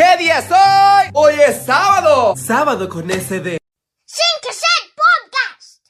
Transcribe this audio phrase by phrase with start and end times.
[0.00, 1.10] ¿Qué día es hoy?
[1.12, 2.34] Hoy es sábado.
[2.34, 3.58] Sábado con SD.
[4.06, 5.82] Sin Cassette Podcast.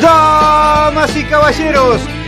[0.00, 2.00] Damas y caballeros,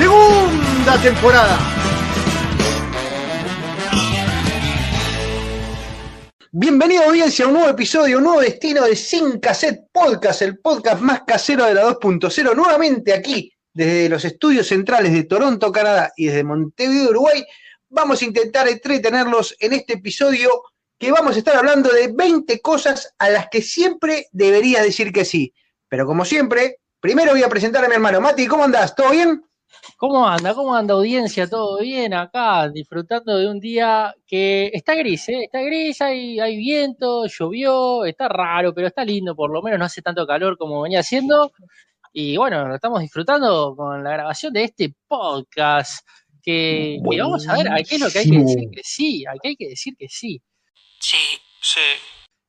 [0.00, 1.58] segunda temporada.
[6.52, 11.02] Bienvenido audiencia a un nuevo episodio, un nuevo destino de Sin Cassette Podcast, el podcast
[11.02, 16.26] más casero de la 2.0, nuevamente aquí desde los estudios centrales de Toronto, Canadá y
[16.26, 17.44] desde Montevideo, Uruguay.
[17.90, 20.50] Vamos a intentar entretenerlos en este episodio
[20.98, 25.26] que vamos a estar hablando de 20 cosas a las que siempre deberías decir que
[25.26, 25.52] sí.
[25.90, 28.46] Pero como siempre, primero voy a presentar a mi hermano Mati.
[28.46, 28.94] ¿Cómo andás?
[28.94, 29.44] ¿Todo bien?
[29.96, 30.54] ¿Cómo anda?
[30.54, 31.48] ¿Cómo anda audiencia?
[31.48, 32.68] ¿Todo bien acá?
[32.68, 35.44] Disfrutando de un día que está gris, ¿eh?
[35.44, 39.84] Está gris, hay, hay viento, llovió, está raro, pero está lindo, por lo menos no
[39.84, 41.52] hace tanto calor como venía haciendo.
[42.12, 46.06] Y bueno, lo estamos disfrutando con la grabación de este podcast.
[46.42, 49.26] Que, que vamos a ver, ¿a qué es lo que hay que decir que sí?
[49.26, 50.40] ¿A qué hay que decir que sí?
[50.98, 51.18] Sí,
[51.60, 51.80] sí.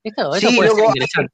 [0.03, 1.33] Esto, esto Sí, puede ser interesante.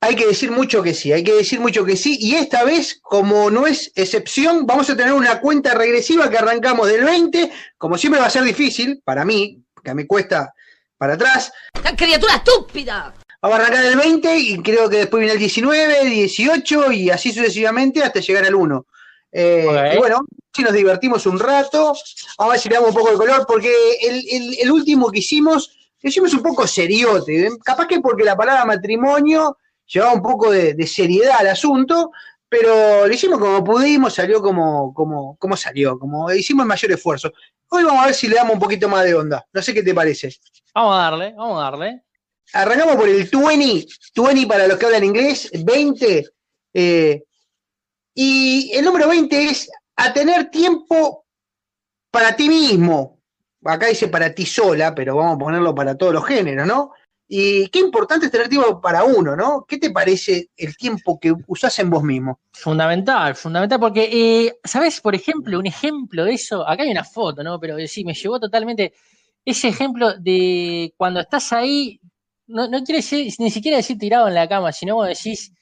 [0.00, 2.16] Hay que decir mucho que sí, hay que decir mucho que sí.
[2.20, 6.86] Y esta vez, como no es excepción, vamos a tener una cuenta regresiva que arrancamos
[6.86, 7.50] del 20.
[7.76, 10.54] Como siempre va a ser difícil, para mí, que me cuesta
[10.96, 11.50] para atrás.
[11.96, 13.12] ¡Criatura estúpida!
[13.42, 17.32] Vamos a arrancar del 20 y creo que después viene el 19, 18 y así
[17.32, 18.86] sucesivamente hasta llegar al 1.
[19.32, 19.92] Eh.
[19.94, 20.20] Y bueno,
[20.54, 22.04] si nos divertimos un rato, vamos
[22.38, 23.72] a ver si le damos un poco de color, porque
[24.02, 27.46] el, el- el último que hicimos, lo hicimos un poco seriote.
[27.46, 27.50] ¿eh?
[27.64, 29.56] Capaz que porque la palabra matrimonio
[29.88, 32.12] llevaba un poco de, de seriedad al asunto,
[32.48, 37.32] pero lo hicimos como pudimos, salió como, como, como salió, como hicimos el mayor esfuerzo.
[37.70, 39.46] Hoy vamos a ver si le damos un poquito más de onda.
[39.52, 40.34] No sé qué te parece.
[40.74, 42.02] Vamos a darle, vamos a darle.
[42.54, 46.26] Arrancamos por el 20, 20 para los que hablan inglés, 20.
[46.74, 47.24] eh,
[48.14, 51.26] y el número 20 es a tener tiempo
[52.10, 53.20] para ti mismo.
[53.64, 56.92] Acá dice para ti sola, pero vamos a ponerlo para todos los géneros, ¿no?
[57.30, 59.66] Y qué importante es tener tiempo para uno, ¿no?
[59.68, 62.40] ¿Qué te parece el tiempo que usás en vos mismo?
[62.52, 64.98] Fundamental, fundamental, porque, eh, ¿sabes?
[65.02, 67.60] Por ejemplo, un ejemplo de eso, acá hay una foto, ¿no?
[67.60, 68.94] Pero sí, me llevó totalmente
[69.44, 72.00] ese ejemplo de cuando estás ahí,
[72.46, 75.52] no, no quiere decir, ni siquiera decir tirado en la cama, sino vos decís,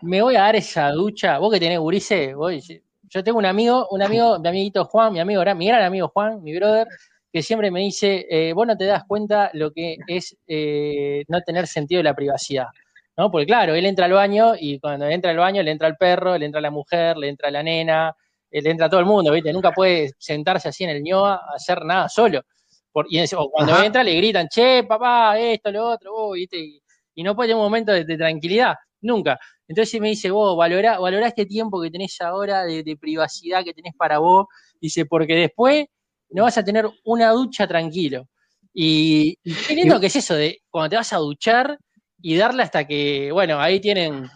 [0.00, 2.54] me voy a dar esa ducha, vos que tenés gurises, vos,
[3.02, 6.42] yo tengo un amigo, un amigo, mi amiguito Juan, mi amigo, mi gran amigo Juan,
[6.42, 6.88] mi brother,
[7.32, 11.40] que siempre me dice, eh, vos no te das cuenta lo que es eh, no
[11.40, 12.66] tener sentido de la privacidad.
[13.16, 13.30] ¿no?
[13.30, 16.36] Porque claro, él entra al baño y cuando entra al baño le entra el perro,
[16.36, 18.14] le entra la mujer, le entra la nena,
[18.50, 19.52] eh, le entra todo el mundo, ¿viste?
[19.52, 22.42] Nunca puede sentarse así en el ñoa a hacer nada solo.
[22.90, 23.86] Por- y o cuando Ajá.
[23.86, 26.58] entra le gritan, che, papá, esto, lo otro, vos, ¿viste?
[26.58, 26.82] Y,
[27.14, 29.38] y no puede tener un momento de, de tranquilidad, nunca.
[29.66, 33.72] Entonces me dice, vos, valorá, valorá este tiempo que tenés ahora de, de privacidad que
[33.72, 34.46] tenés para vos,
[34.80, 35.86] dice, porque después
[36.32, 38.28] no vas a tener una ducha tranquilo.
[38.74, 41.78] Y, y qué lindo que es eso de cuando te vas a duchar
[42.20, 44.28] y darle hasta que, bueno, ahí tienen,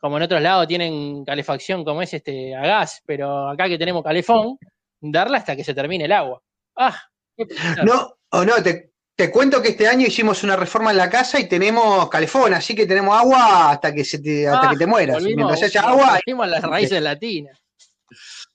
[0.00, 4.02] como en otros lados tienen calefacción como es este a gas, pero acá que tenemos
[4.02, 4.58] calefón,
[5.00, 6.42] darle hasta que se termine el agua.
[6.76, 7.00] Ah,
[7.36, 7.46] qué.
[7.84, 11.38] No, o no, te, te cuento que este año hicimos una reforma en la casa
[11.40, 14.86] y tenemos calefón, así que tenemos agua hasta que se te, hasta Ah, que te
[14.86, 15.16] mueras.
[15.22, 17.58] volvimos, Mientras haya agua, volvimos a las raíces latinas.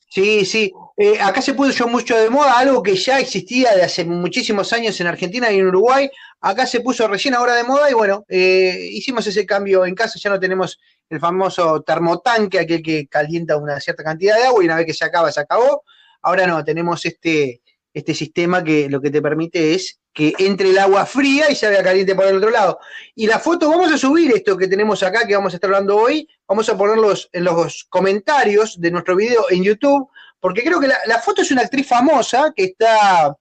[0.10, 0.72] Sí, sí.
[0.98, 5.00] Eh, acá se puso mucho de moda algo que ya existía de hace muchísimos años
[5.02, 6.10] en Argentina y en Uruguay.
[6.40, 10.18] Acá se puso recién ahora de moda y bueno, eh, hicimos ese cambio en casa.
[10.18, 14.68] Ya no tenemos el famoso termotanque, aquel que calienta una cierta cantidad de agua y
[14.68, 15.84] una vez que se acaba, se acabó.
[16.22, 17.62] Ahora no, tenemos este,
[17.94, 21.84] este sistema que lo que te permite es que entre el agua fría y salga
[21.84, 22.80] caliente por el otro lado.
[23.16, 25.98] Y la foto, vamos a subir esto que tenemos acá, que vamos a estar hablando
[25.98, 30.10] hoy, vamos a ponerlos en los comentarios de nuestro video en YouTube,
[30.46, 33.36] porque creo que la, la foto es una actriz famosa que está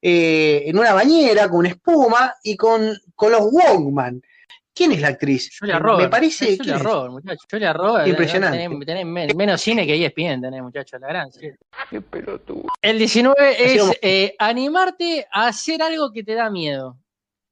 [0.00, 4.22] eh, en una bañera con espuma y con, con los Walkman.
[4.72, 5.50] ¿Quién es la actriz?
[5.58, 6.02] Julia Me- Roberts.
[6.04, 6.52] Me parece.
[6.52, 6.92] Es ¿quién Julia?
[6.92, 7.46] Roberts, muchacho.
[7.50, 8.08] Julia Roberts.
[8.08, 8.58] Impresionante.
[8.58, 11.32] Tenés, tenés men- menos cine que ESPN, tenés, muchacho, la gran.
[11.32, 11.48] sí.
[12.82, 16.98] El 19 es eh, animarte a hacer algo que te da miedo.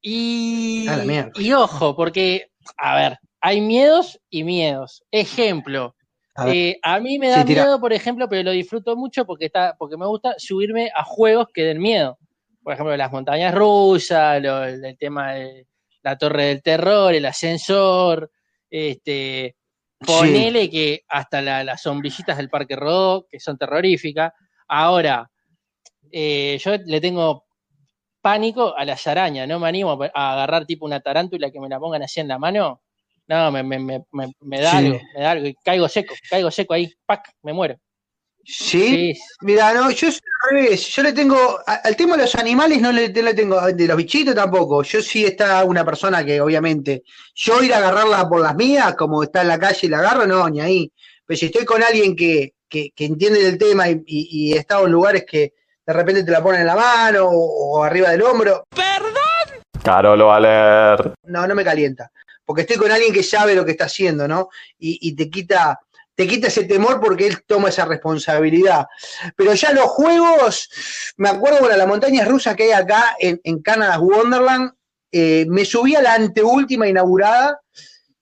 [0.01, 1.31] Y, A la mierda.
[1.37, 5.03] y ojo, porque, a ver, hay miedos y miedos.
[5.11, 5.95] Ejemplo,
[6.35, 9.75] A eh, a mí me da miedo, por ejemplo, pero lo disfruto mucho porque está,
[9.79, 12.19] porque me gusta subirme a juegos que den miedo.
[12.63, 15.67] Por ejemplo, las montañas rusas, lo- el, el tema de
[16.03, 18.31] la torre del terror, el ascensor,
[18.71, 19.57] este,
[20.05, 24.33] ponele que hasta la- las sombrillitas del Parque Rodó, que son terroríficas.
[24.69, 25.31] Ahora,
[26.11, 27.45] eh, yo le tengo
[28.21, 31.79] pánico a las arañas, no me animo a agarrar tipo una tarántula que me la
[31.81, 32.82] pongan así en la mano.
[33.29, 34.77] No, me, me, me, me- me da Sí.
[34.79, 37.31] algo, me da algo, y caigo seco, caigo seco ahí, ¡pac!
[37.43, 37.77] me muero.
[38.45, 39.13] Sí.
[39.15, 40.21] Sí, Mira, no, yo soy
[40.51, 40.89] al revés.
[40.89, 41.61] Yo le tengo.
[41.65, 43.61] Al tema de los animales no le, no le tengo.
[43.61, 44.83] De los bichitos tampoco.
[44.83, 47.05] Yo sí está una persona que, obviamente.
[47.37, 50.27] Yo ir a agarrarla por las mías, como está en la calle y la agarro,
[50.27, 50.93] no, ni ahí.
[51.25, 54.59] Pero si estoy con alguien que, que, que entiende del tema y, y, y he
[54.59, 55.53] estado en lugares que
[55.87, 58.65] de repente te la ponen en la mano o, o arriba del hombro,
[59.85, 61.13] Carolo Valer.
[61.25, 62.11] no, no me calienta.
[62.45, 64.49] Porque estoy con alguien que sabe lo que está haciendo, ¿no?
[64.79, 65.79] Y, te quita,
[66.15, 68.87] te quita ese temor porque él toma esa responsabilidad.
[69.37, 70.69] Pero ya los juegos,
[71.17, 74.73] me acuerdo, bueno, las montañas rusas que hay acá en, en Canada's Wonderland,
[75.13, 77.61] eh, me subí a la anteúltima inaugurada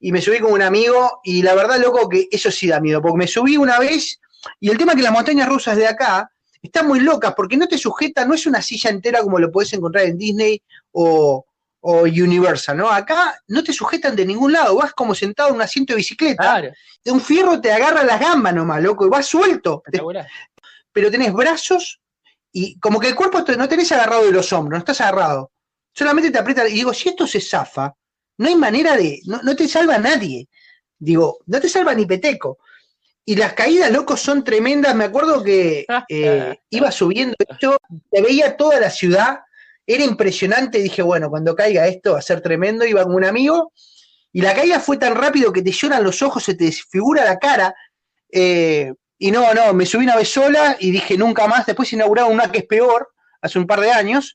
[0.00, 3.00] y me subí con un amigo y la verdad, loco, que eso sí da miedo,
[3.00, 4.18] porque me subí una vez
[4.58, 6.30] y el tema es que las montañas rusas de acá
[6.60, 9.72] están muy locas porque no te sujetan, no es una silla entera como lo puedes
[9.72, 10.60] encontrar en Disney
[10.92, 11.46] o,
[11.82, 12.90] o Universal, ¿no?
[12.90, 16.42] Acá no te sujetan de ningún lado, vas como sentado en un asiento de bicicleta,
[16.42, 16.70] claro,
[17.04, 19.98] de un fierro te agarra las gambas nomás, loco, y vas suelto, Te-
[20.92, 22.00] pero tenés brazos
[22.52, 25.52] y como que el cuerpo te- no tenés agarrado de los hombros, no estás agarrado,
[25.94, 27.94] solamente te aprieta, y digo, si esto se zafa,
[28.38, 30.48] no hay manera de, no, no te salva nadie,
[30.98, 32.58] digo, no te salva ni Peteco.
[33.24, 34.94] Y las caídas, locos, son tremendas.
[34.94, 37.76] Me acuerdo que eh, iba subiendo esto,
[38.10, 39.40] te veía toda la ciudad,
[39.94, 40.78] era impresionante.
[40.78, 42.84] Dije, bueno, cuando caiga esto va a ser tremendo.
[42.84, 43.72] Iba con un amigo
[44.32, 47.38] y la caída fue tan rápido que te lloran los ojos, se te desfigura la
[47.38, 47.74] cara.
[48.32, 48.92] eh,
[49.22, 51.66] y no, no, me subí una vez sola y dije nunca más.
[51.66, 53.08] Después inauguraron una que es peor,
[53.42, 54.34] hace un par de años.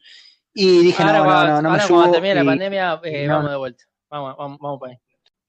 [0.54, 2.12] Y dije, ahora no, no, no, no me ahora cuando subo.
[2.14, 3.52] termine la y- pandemia, eh, no, vamos no.
[3.52, 3.84] de vuelta.
[4.12, 5.00] Vamos, vamos, vamos para ahí.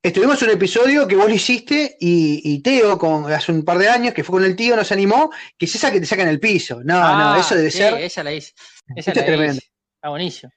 [0.03, 3.89] Estuvimos un episodio que vos lo hiciste y, y Teo, con, hace un par de
[3.89, 6.41] años, que fue con el tío, nos animó, que es esa que te sacan el
[6.41, 6.77] piso.
[6.85, 7.95] No, no, Ah, eso debe sí, ser.
[7.95, 8.55] Esa la hice.
[8.95, 9.55] Esa la es tremendo.
[9.57, 9.71] hice.
[9.97, 10.53] Está buenísimo.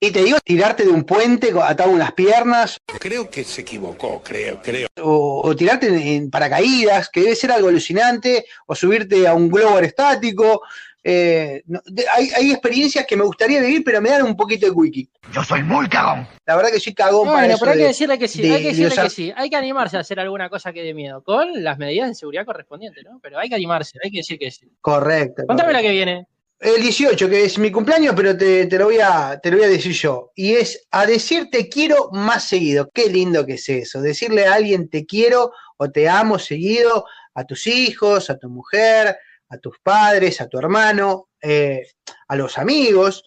[0.00, 4.22] Y te digo, tirarte de un puente atado a unas piernas, Creo que se equivocó,
[4.22, 4.88] creo, creo.
[5.02, 9.48] o, o tirarte en, en paracaídas, que debe ser algo alucinante, o subirte a un
[9.48, 10.60] globo aerostático.
[11.02, 14.66] eh, no, de- hay, hay experiencias que me gustaría vivir, pero me dan un poquito
[14.66, 15.08] de wiki.
[15.32, 16.26] Yo soy muy cagón.
[16.44, 18.42] La verdad que soy cagón para Bueno, eso pero hay que de- decirle que sí,
[18.42, 19.32] de- hay que de decirle usar- que sí.
[19.36, 22.44] Hay que animarse a hacer alguna cosa que dé miedo, con las medidas de seguridad
[22.44, 23.20] correspondientes, ¿no?
[23.22, 24.66] Pero hay que animarse, hay que decir que sí.
[24.82, 25.44] Correcto.
[25.46, 26.26] Contame la que viene.
[26.64, 29.66] El 18, que es mi cumpleaños, pero te, te lo voy a, te lo voy
[29.66, 30.32] a decir yo.
[30.34, 32.88] Y es a decir te quiero más seguido.
[32.90, 34.00] Qué lindo que es eso.
[34.00, 39.14] Decirle a alguien te quiero o te amo seguido a tus hijos, a tu mujer,
[39.50, 41.82] a tus padres, a tu hermano, eh,
[42.28, 43.24] a los amigos.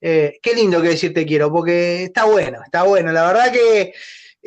[0.00, 3.10] Eh, qué lindo que decir te quiero, porque está bueno, está bueno.
[3.10, 3.94] La verdad que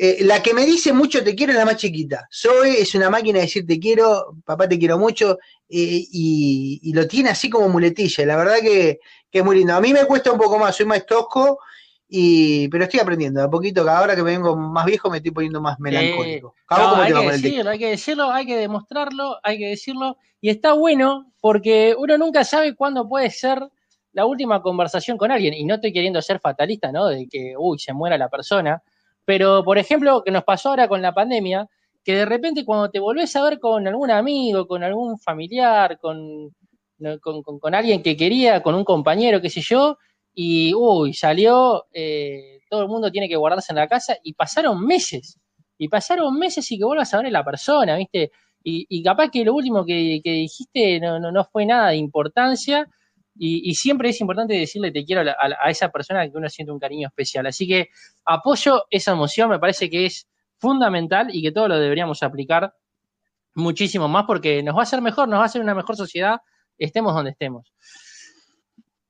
[0.02, 2.26] eh, la que me dice mucho te quiero es la más chiquita.
[2.32, 5.38] Zoe es una máquina de decir te quiero, papá te quiero mucho,
[5.68, 8.24] eh, y, y lo tiene así como muletilla.
[8.24, 9.00] La verdad que,
[9.30, 9.74] que es muy lindo.
[9.74, 11.58] A mí me cuesta un poco más, soy más tosco,
[12.08, 13.40] y, pero estoy aprendiendo.
[13.40, 16.54] De a poquito, cada hora que me vengo más viejo, me estoy poniendo más melancólico.
[16.70, 20.16] No, hay que decirlo, hay que decirlo, hay que demostrarlo, hay que decirlo.
[20.40, 23.60] Y está bueno porque uno nunca sabe cuándo puede ser
[24.14, 25.52] la última conversación con alguien.
[25.52, 27.06] Y no estoy queriendo ser fatalista, ¿no?
[27.06, 28.82] De que, uy, se muera la persona.
[29.30, 31.68] Pero, por ejemplo, que nos pasó ahora con la pandemia,
[32.02, 36.52] que de repente cuando te volvés a ver con algún amigo, con algún familiar, con,
[37.60, 39.98] con alguien que quería, con un compañero, qué sé yo,
[40.34, 44.84] y uy, salió, eh, todo el mundo tiene que guardarse en la casa y pasaron
[44.84, 45.38] meses.
[45.78, 48.32] Y pasaron meses y que vuelvas a ver a la persona, ¿viste?
[48.64, 51.98] Y, y capaz que lo último que, que dijiste no, no, no fue nada de
[51.98, 52.88] importancia.
[53.42, 56.72] Y, y siempre es importante decirle te quiero a, a esa persona que uno siente
[56.72, 57.46] un cariño especial.
[57.46, 57.88] Así que
[58.26, 60.28] apoyo esa emoción, me parece que es
[60.58, 62.74] fundamental y que todos lo deberíamos aplicar
[63.54, 66.36] muchísimo más porque nos va a hacer mejor, nos va a hacer una mejor sociedad,
[66.76, 67.72] estemos donde estemos.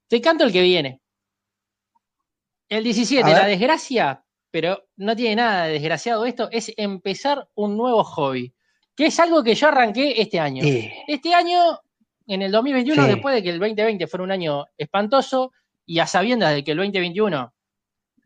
[0.06, 1.00] Te canto el que viene.
[2.68, 3.36] El 17, A ver.
[3.42, 8.54] la desgracia, pero no tiene nada de desgraciado esto, es empezar un nuevo hobby,
[8.94, 10.62] que es algo que yo arranqué este año.
[10.64, 11.80] Eh, Este año,
[12.30, 13.08] en el 2021, Sí.
[13.08, 15.52] después de que el 2020 fuera un año espantoso
[15.84, 17.52] y a sabiendas de que el 2021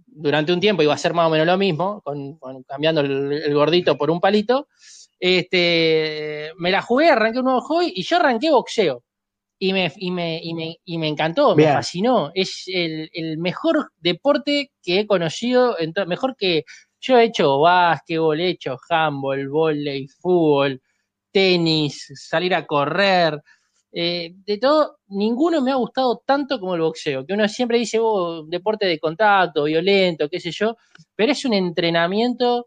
[0.06, 3.96] durante un tiempo iba a ser más o menos lo mismo, con, cambiando el, gordito
[3.96, 4.68] por un palito,
[5.18, 9.02] este, me la jugué, arranqué un nuevo hobby y yo arranqué boxeo.
[9.58, 12.30] Y me, y me, y me, y me encantó, me fascinó.
[12.34, 16.64] Es el, el, mejor deporte que he conocido, mejor que
[17.00, 20.82] yo he hecho básquetbol, he hecho handball, volei, fútbol,
[21.32, 23.40] tenis, salir a correr,
[23.96, 27.98] eh, de todo, ninguno me ha gustado tanto como el boxeo, que uno siempre dice,
[28.00, 30.76] oh, deporte de contacto, violento, qué sé yo,
[31.14, 32.66] pero es un entrenamiento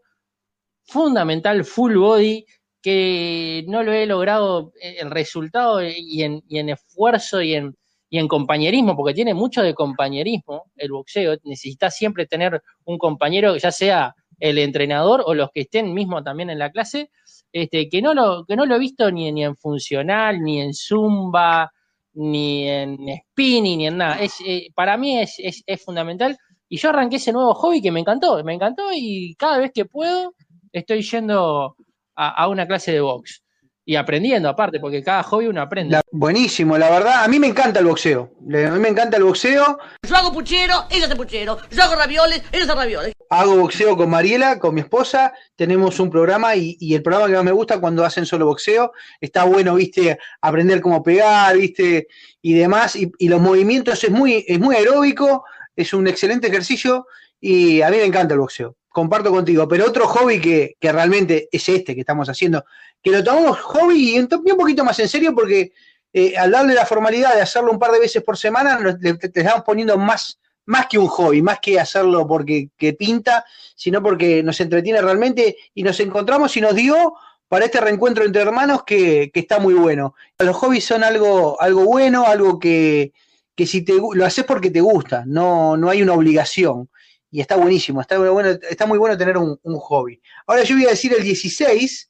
[0.84, 2.46] fundamental, full body,
[2.80, 7.76] que no lo he logrado eh, el resultado y en, esfuerzo y en,
[8.08, 13.54] y en compañerismo, porque tiene mucho de compañerismo el boxeo, necesitas siempre tener un compañero,
[13.58, 17.10] ya sea el entrenador o los que estén mismo también en la clase,
[17.52, 20.74] este, que, no lo, que no lo he visto ni, ni en funcional, ni en
[20.74, 21.70] zumba,
[22.14, 22.98] ni en
[23.32, 24.20] spinning, ni en nada.
[24.20, 26.36] Es, eh, para mí es, es, fundamental.
[26.68, 29.86] Y yo arranqué ese nuevo hobby que me encantó, me encantó y cada vez que
[29.86, 30.34] puedo
[30.72, 31.76] estoy yendo
[32.14, 33.42] a, a una clase de box
[33.88, 35.98] y aprendiendo aparte, porque cada hobby uno aprende.
[36.12, 38.34] buenísimo, la verdad, a mí me encanta el boxeo.
[38.42, 39.78] A mí me encanta el boxeo.
[40.06, 41.56] Yo hago puchero, ella hace puchero.
[41.70, 43.14] Yo hago ravioles, ella hace ravioles.
[43.30, 45.32] Hago boxeo con Mariela, con mi esposa.
[45.56, 48.92] Tenemos un programa y, el programa que más me gusta cuando hacen solo boxeo.
[49.22, 52.08] Está bueno, viste, aprender cómo pegar, viste,
[52.42, 52.94] y demás.
[52.94, 57.06] Y, los movimientos es muy, es muy aeróbico, es un excelente ejercicio
[57.40, 61.68] y a mí me encanta el boxeo comparto contigo, pero otro hobby que, realmente es
[61.68, 62.64] este que estamos haciendo,
[63.00, 65.70] que lo tomamos hobby y un, poquito más en serio porque
[66.12, 69.62] eh, al darle la formalidad de hacerlo un par de veces por semana, le, estamos
[69.64, 73.44] poniendo más, más que un hobby, más que hacerlo porque que pinta,
[73.76, 77.14] sino porque nos entretiene realmente y nos encontramos y nos dio
[77.46, 80.16] para este reencuentro entre hermanos que, está muy bueno.
[80.40, 83.12] Los hobbies son algo, algo bueno, algo que,
[83.54, 86.88] que si te, lo haces porque te gusta, no, no hay una obligación
[87.30, 90.20] y está buenísimo, está, bueno, está muy bueno tener un, hobby.
[90.46, 92.08] Ahora yo voy a decir el 16,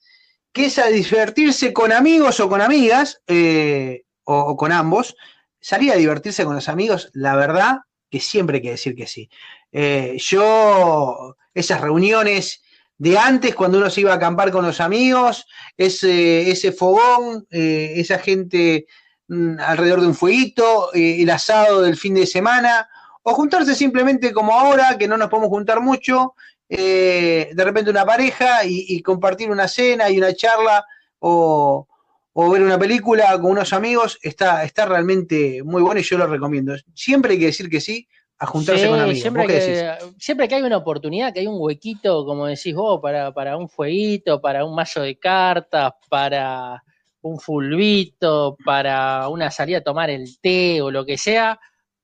[0.52, 5.16] que es a divertirse con amigos o con amigas, eh, o, con ambos.
[5.60, 7.78] Salir a divertirse con los amigos, la verdad
[8.10, 9.28] que siempre hay que decir que sí.
[9.72, 12.62] Eh, yo, esas reuniones
[12.96, 15.46] de antes, cuando uno se iba a acampar con los amigos,
[15.76, 18.86] ese, ese fogón, eh, esa gente
[19.26, 22.88] mm, alrededor de un fueguito, el asado del fin de semana,
[23.22, 26.34] o juntarse simplemente como ahora, que no nos podemos juntar mucho,
[26.68, 30.84] eh, de repente una pareja y, compartir una cena y una charla
[31.18, 31.86] o,
[32.34, 36.74] ver una película con unos amigos, está, está realmente muy bueno y yo lo recomiendo.
[36.94, 38.06] Siempre hay que decir que sí
[38.38, 39.20] a juntarse con amigos.
[39.20, 43.32] Siempre que, siempre que hay una oportunidad, que hay un huequito, como decís vos, para,
[43.32, 46.84] para un fueguito, para un mazo de cartas, para
[47.22, 51.58] un fulbito, para una salida a tomar el té o lo que sea,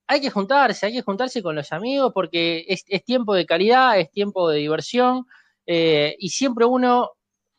[0.07, 4.11] hay que juntarse, hay que juntarse con los amigos porque es, tiempo de calidad, es
[4.11, 5.25] tiempo de diversión
[5.65, 7.11] eh, y siempre uno,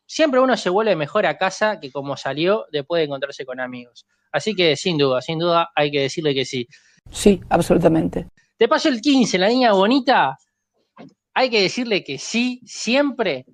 [0.06, 4.06] siempre uno se vuelve mejor a casa que como salió después de encontrarse con amigos.
[4.32, 6.68] Así que sin duda, sin duda hay que decirle que sí.
[7.10, 8.28] Sí, absolutamente.
[8.56, 10.36] Te paso el 15, la niña bonita.
[11.34, 13.44] Hay que decirle que sí, siempre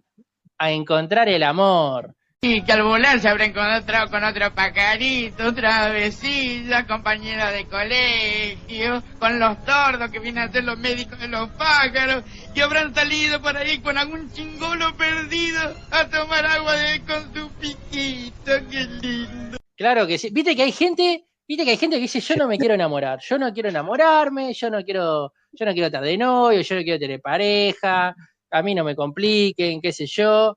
[0.58, 2.14] a encontrar el amor.
[2.44, 9.00] Y que al volar se habrá encontrado con otro pacarito, otra vecina, compañera de colegio,
[9.20, 13.40] con los tordos que vienen a ser los médicos de los pájaros, y habrán salido
[13.40, 15.60] por ahí con algún chingolo perdido
[15.92, 19.58] a tomar agua de, con su piquito, qué lindo.
[19.76, 20.30] Claro que sí.
[20.32, 23.20] Viste que hay gente, viste que hay gente que dice yo no me quiero enamorar,
[23.22, 26.82] yo no quiero enamorarme, yo no quiero, yo no quiero estar de novio, yo no
[26.82, 28.16] quiero tener pareja,
[28.50, 30.56] a mí no me compliquen, qué sé yo.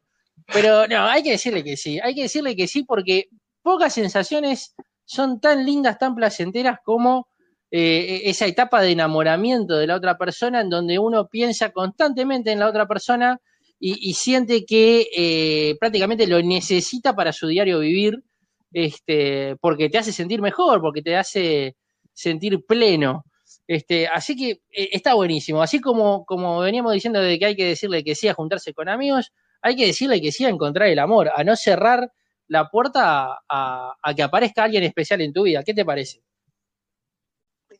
[0.54, 3.30] Pero no, hay que decirle que sí, hay que decirle que sí porque
[3.62, 4.76] pocas sensaciones
[5.06, 7.28] son tan lindas, tan placenteras como
[7.72, 12.60] eh, esa etapa de enamoramiento de la otra persona en donde uno piensa constantemente en
[12.60, 13.40] la otra persona
[13.78, 18.24] y, siente que eh, prácticamente lo necesita para su diario vivir,
[18.72, 21.76] este, porque te hace sentir mejor, porque te hace
[22.14, 23.26] sentir pleno.
[23.68, 25.62] Este, así que eh, está buenísimo.
[25.62, 28.90] Así como, como veníamos diciendo de que hay que decirle que sí a juntarse con
[28.90, 29.32] amigos,
[29.66, 32.12] hay que decirle que sí a encontrar el amor, a no cerrar
[32.48, 35.64] la puerta a, que aparezca alguien especial en tu vida.
[35.64, 36.22] ¿Qué te parece?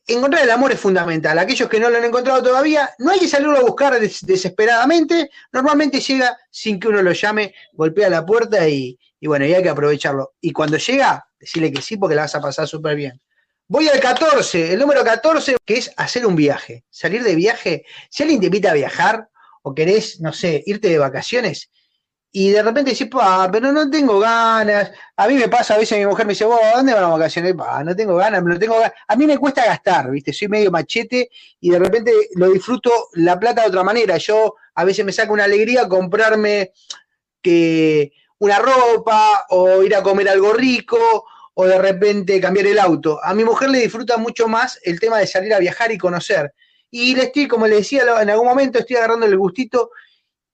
[0.08, 1.38] Encontrar el amor es fundamental.
[1.38, 5.30] Aquellos que no lo han encontrado todavía, no hay que salirlo a buscar desesperadamente.
[5.54, 9.70] Normalmente llega sin que uno lo llame, golpea la puerta y, bueno, y hay que
[9.70, 10.34] aprovecharlo.
[10.42, 13.22] Y cuando llega, decirle que sí porque la vas a pasar súper bien.
[13.68, 17.86] Voy al 14, el número 14, que es hacer un viaje, salir de viaje.
[18.10, 19.30] Si alguien te invita a viajar
[19.68, 21.72] o querés, no sé, irte de vacaciones,
[22.38, 24.92] y de repente decís, pa, pero no tengo ganas.
[25.16, 27.12] A mí me pasa, a veces mi mujer me dice, vos, ¿a dónde van las
[27.12, 27.54] vacaciones?
[27.54, 28.92] Pa, no tengo ganas, no tengo ganas.
[29.08, 30.34] A mí me cuesta gastar, ¿viste?
[30.34, 31.30] Soy medio machete
[31.62, 34.18] y de repente lo disfruto la plata de otra manera.
[34.18, 36.74] Yo a veces me saca una alegría comprarme
[37.42, 43.18] que una ropa o ir a comer algo rico o de repente cambiar el auto.
[43.24, 46.54] A mi mujer le disfruta mucho más el tema de salir a viajar y conocer.
[46.98, 49.90] Y le estoy, como le decía en algún momento, estoy agarrando el gustito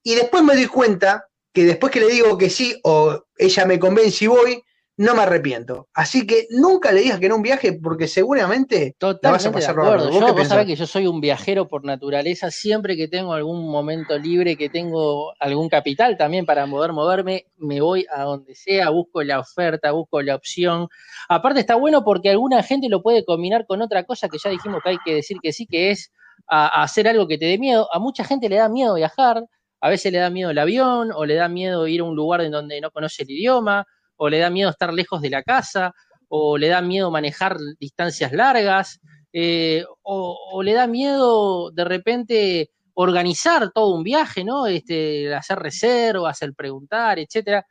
[0.02, 3.78] y después me doy cuenta que después que le digo que sí o ella me
[3.78, 4.64] convence y voy,
[4.98, 5.88] no me arrepiento.
[5.94, 9.76] Así que nunca le digas que no un viaje porque seguramente la vas a pasar
[9.76, 10.10] de acuerdo.
[10.10, 12.50] ¿Vos Yo, vos sabés que yo soy un viajero por naturaleza.
[12.50, 17.82] Siempre que tengo algún momento libre, que tengo algún capital también para poder moverme, me
[17.82, 20.88] voy a donde sea, busco la oferta, busco la opción.
[21.30, 24.82] Aparte está bueno porque alguna gente lo puede combinar con otra cosa que ya dijimos
[24.84, 26.12] que hay que decir que sí, que es
[26.48, 27.88] a- hacer algo que te dé miedo.
[27.94, 29.44] A mucha gente le da miedo viajar,
[29.82, 32.42] a veces le da miedo el avión, o le da miedo ir a un lugar
[32.42, 33.86] en donde no conoce el idioma,
[34.18, 35.94] o le da miedo estar lejos de la casa,
[36.28, 39.00] o le da miedo manejar distancias largas,
[39.34, 44.68] eh, o, o le da miedo de repente organizar todo un viaje, ¿no?
[44.68, 47.66] Este, hacer reservas, el preguntar, etcétera.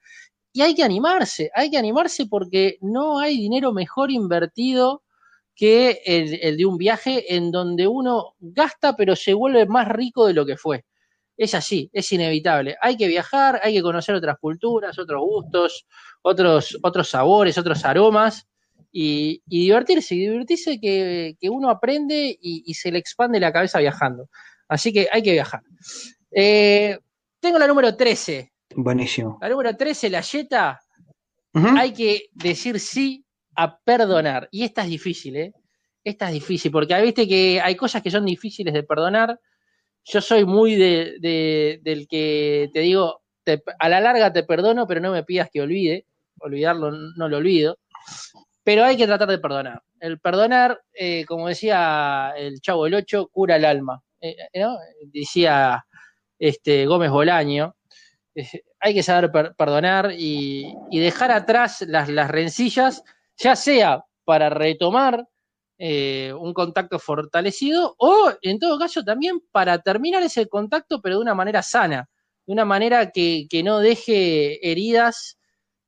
[0.52, 5.02] Y hay que animarse, hay que animarse porque no hay dinero mejor invertido
[5.60, 10.26] que el, el de un viaje en donde uno gasta pero se vuelve más rico
[10.26, 10.86] de lo que fue.
[11.36, 12.78] Es así, es inevitable.
[12.80, 15.86] Hay que viajar, hay que conocer otras culturas, otros gustos,
[16.22, 18.48] otros, otros sabores, otros aromas
[18.90, 23.52] y, y divertirse, y divertirse que, que uno aprende y, y se le expande la
[23.52, 24.30] cabeza viajando.
[24.66, 25.60] Así que hay que viajar.
[26.30, 26.98] Eh,
[27.38, 28.50] tengo la número 13.
[28.76, 29.36] Buenísimo.
[29.42, 30.80] La número 13, la Jetta,
[31.52, 31.68] Ujú.
[31.76, 33.26] hay que decir sí
[33.84, 34.48] perdonar.
[34.50, 35.52] Y esta es difícil, ¿eh?
[36.04, 39.38] Esta es difícil, porque viste que hay cosas que son difíciles de perdonar.
[40.04, 43.22] Yo soy muy de, de- del que te digo,
[43.78, 46.06] a la larga te perdono, pero no me pidas que olvide.
[46.38, 47.78] Olvidarlo no lo olvido.
[48.64, 49.82] Pero hay que tratar de perdonar.
[50.00, 54.02] El perdonar, eh, como decía el Chavo del Ocho, cura el alma.
[54.20, 54.78] Eh, ¿no?
[55.06, 55.84] Decía
[56.38, 57.76] este, Gómez Bolaño.
[58.34, 63.02] Eh, hay que saber per- perdonar y, y dejar atrás las, las rencillas,
[63.40, 65.26] ya sea para retomar
[65.78, 71.22] eh, un contacto fortalecido o, en todo caso, también para terminar ese contacto, pero de
[71.22, 72.08] una manera sana,
[72.46, 75.38] de una manera que, que no deje heridas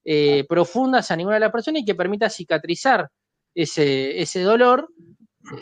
[0.05, 3.11] eh, profundas a ninguna de las personas y que permita cicatrizar
[3.55, 4.89] ese, ese dolor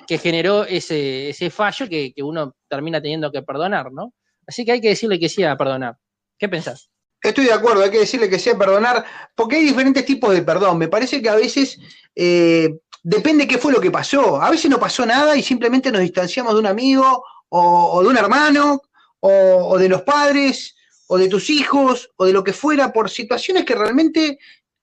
[0.06, 4.14] que generó ese, ese fallo que, que uno termina teniendo que perdonar, ¿no?
[4.46, 5.96] Así que hay que decirle que sí a perdonar.
[6.38, 6.90] ¿Qué pensás?
[7.22, 9.04] Estoy de acuerdo, hay que decirle que sea perdonar,
[9.34, 10.78] porque hay diferentes tipos de perdón.
[10.78, 11.78] Me parece que a veces
[12.14, 14.40] eh, depende qué fue lo que pasó.
[14.40, 18.16] A veces no pasó nada y simplemente nos distanciamos de un amigo o, de un
[18.16, 18.80] hermano
[19.20, 20.74] o, de los padres
[21.08, 24.38] o de tus hijos o de lo que fuera por situaciones que realmente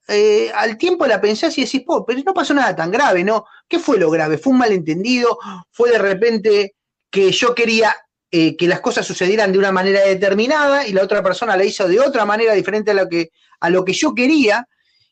[0.08, 3.46] eh, al tiempo la pensás y decís, pero no pasó nada tan grave, ¿no?
[3.68, 4.38] ¿Qué fue lo grave?
[4.38, 5.40] ¿Fue un malentendido?
[5.72, 6.76] ¿Fue de repente
[7.10, 7.96] que yo quería
[8.32, 11.88] eh, que las cosas sucedieran de una manera determinada y la otra persona la hizo
[11.88, 14.68] de otra manera diferente a lo que, a lo que yo quería?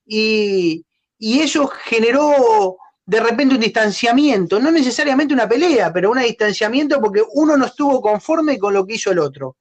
[0.05, 0.85] Y,
[1.17, 7.23] y eso generó de repente un distanciamiento, no necesariamente una pelea, pero un distanciamiento porque
[7.33, 9.57] uno no estuvo conforme con lo que hizo el otro.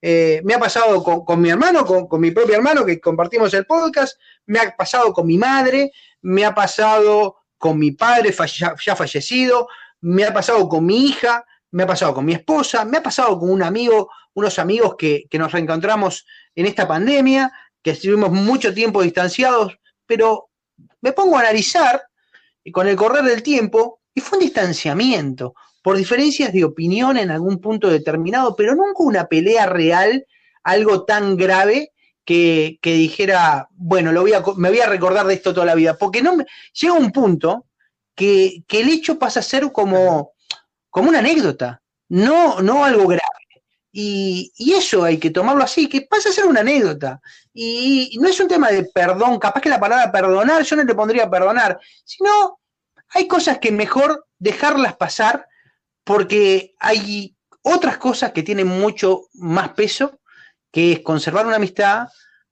[0.00, 3.52] Eh, me ha pasado con, con mi hermano, con, con, mi propio hermano, que compartimos
[3.54, 5.92] el podcast, me ha pasado con mi madre,
[6.22, 9.68] me ha pasado con mi padre ya, ya fallecido,
[10.00, 13.38] me ha pasado con mi hija, me ha pasado con mi esposa, me ha pasado
[13.38, 17.52] con un amigo, unos amigos que, que nos reencontramos en esta pandemia,
[17.82, 20.50] que estuvimos mucho tiempo distanciados, pero
[21.00, 22.02] me pongo a analizar
[22.64, 27.30] y con el correr del tiempo, y fue un distanciamiento, por diferencias de opinión en
[27.30, 30.26] algún punto determinado, pero nunca una pelea real,
[30.62, 31.92] algo tan grave
[32.24, 35.74] que, que dijera, bueno, lo voy a, me voy a recordar de esto toda la
[35.74, 36.44] vida, porque no me,
[36.78, 37.66] llega un punto
[38.14, 40.32] que, que, el hecho pasa a ser como,
[40.90, 43.22] como una anécdota, no, no algo grave.
[43.90, 47.20] Y, y, eso hay que tomarlo así, que pasa a ser una anécdota.
[47.52, 50.94] Y, no es un tema de perdón, capaz que la palabra perdonar, yo no le
[50.94, 52.60] pondría perdonar, sino
[53.10, 55.46] hay cosas que mejor dejarlas pasar
[56.04, 60.20] porque hay otras cosas que tienen mucho más peso,
[60.70, 62.08] que es conservar una amistad,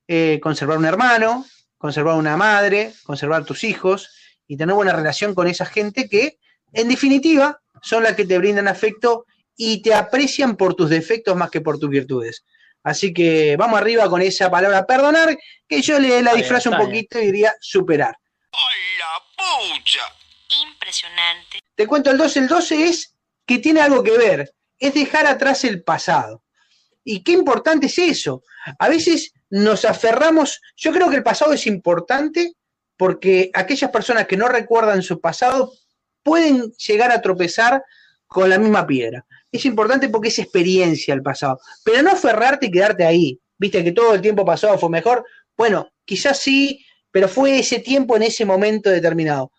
[0.08, 1.44] eh, conservar un hermano,
[1.78, 4.10] conservar una madre, conservar tus hijos
[4.46, 6.38] y tener buena relación con esa gente que,
[6.72, 11.50] en definitiva, son las que te brindan afecto y te aprecian por tus defectos más
[11.50, 12.44] que por tus virtudes.
[12.82, 15.36] Así que vamos arriba con esa palabra perdonar,
[15.68, 18.16] que yo le la disfrazo un poquito y diría superar.
[18.52, 20.00] ¡Ay, la pucha!
[20.68, 21.58] Impresionante.
[21.74, 22.38] Te cuento el 12.
[22.40, 26.44] El 12 es que tiene algo que ver, es dejar atrás el pasado.
[27.02, 28.42] Y qué importante es eso.
[28.78, 32.54] A veces nos aferramos, yo creo que el pasado es importante
[32.96, 35.72] porque aquellas personas que no recuerdan su pasado
[36.26, 37.84] pueden llegar a tropezar
[38.26, 39.24] con la misma piedra.
[39.52, 43.40] Es importante porque es experiencia el pasado, pero no aferrarte y quedarte ahí.
[43.56, 45.24] Viste que todo el tiempo pasado fue mejor.
[45.56, 49.52] Bueno, quizás sí, pero fue ese tiempo en ese momento determinado.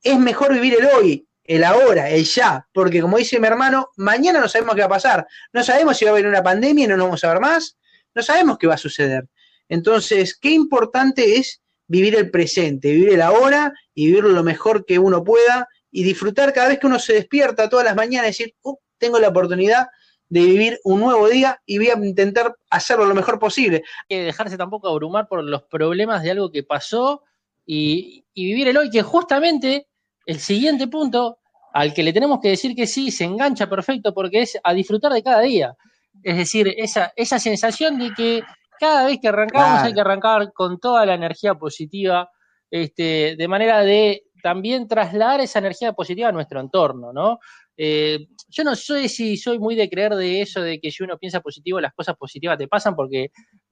[0.00, 4.38] Es mejor vivir el hoy, el ahora, el ya, porque como dice mi hermano, mañana
[4.38, 5.26] no sabemos qué va a pasar.
[5.52, 7.76] No sabemos si va a haber una pandemia y no nos vamos a ver más.
[8.14, 9.28] No sabemos qué va a suceder.
[9.68, 15.00] Entonces, qué importante es vivir el presente, vivir el ahora y vivirlo lo mejor que
[15.00, 18.74] uno pueda y disfrutar cada vez que uno se despierta todas las mañanas, decir, uh,
[18.98, 19.86] tengo la oportunidad
[20.28, 23.84] de vivir un nuevo día y voy a intentar hacerlo lo mejor posible.
[24.08, 27.22] que dejarse tampoco abrumar por los problemas de algo que pasó
[27.66, 29.86] y, y vivir el hoy, que justamente
[30.24, 31.38] el siguiente punto
[31.74, 35.12] al que le tenemos que decir que sí se engancha perfecto porque es a disfrutar
[35.12, 35.76] de cada día.
[36.22, 38.42] Es decir, esa, esa sensación de que
[38.78, 39.86] cada vez que arrancamos Claro.
[39.86, 42.30] hay que arrancar con toda la energía positiva,
[42.70, 47.38] este, de manera de también trasladar esa energía positiva a nuestro entorno, ¿no?
[47.76, 51.16] Eh, yo no sé si soy muy de creer de eso, de que si uno
[51.18, 53.30] piensa positivo, las cosas positivas te pasan, porque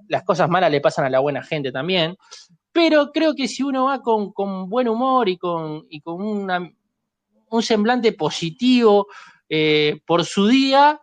[0.08, 2.16] las cosas malas le pasan a la buena gente también.
[2.72, 7.62] Pero creo que si uno va con, con buen humor y con, y con un
[7.62, 9.08] semblante positivo
[9.48, 11.00] eh, por su día,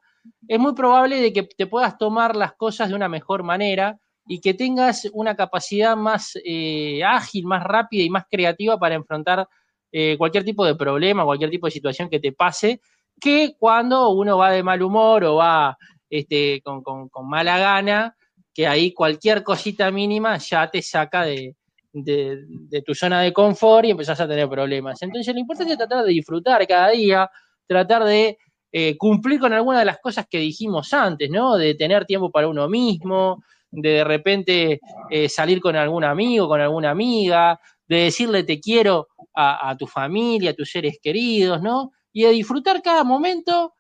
[0.48, 4.40] es muy probable de que te puedas tomar las cosas de una mejor manera y
[4.42, 9.48] que tengas una capacidad más eh, ágil, más rápida y más creativa para enfrentar
[9.92, 12.82] eh, cualquier tipo de problema, cualquier tipo de situación que te pase,
[13.20, 15.78] que cuando uno va de mal humor o va
[16.10, 18.16] este, con, con- con mala gana,
[18.54, 21.56] que ahí cualquier cosita mínima ya te saca de,
[21.94, 25.02] de- de tu zona de confort y empezás a tener problemas.
[25.02, 27.30] Entonces lo importante es tratar de disfrutar cada día,
[27.66, 28.38] tratar de
[28.72, 31.56] eh, cumplir con alguna de las cosas que dijimos antes, ¿no?
[31.56, 36.62] De tener tiempo para uno mismo, de de repente eh, salir con algún amigo, con
[36.62, 41.92] alguna amiga, de decirle te quiero a, tu familia, a tus seres queridos, ¿no?
[42.12, 43.76] Y de disfrutar cada momento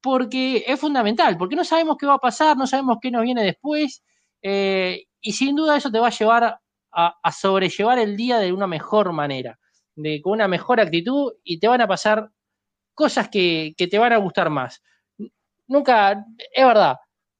[0.00, 3.44] porque es fundamental, porque no sabemos qué va a pasar, no sabemos qué nos viene
[3.44, 4.02] después,
[4.42, 6.60] eh, y sin duda eso te va a llevar a,
[7.22, 9.58] a sobrellevar el día de una mejor manera,
[9.94, 12.30] de, con una mejor actitud, y te van a pasar
[12.94, 14.82] cosas que, que te van a gustar más.
[15.68, 16.96] Nunca, es verdad,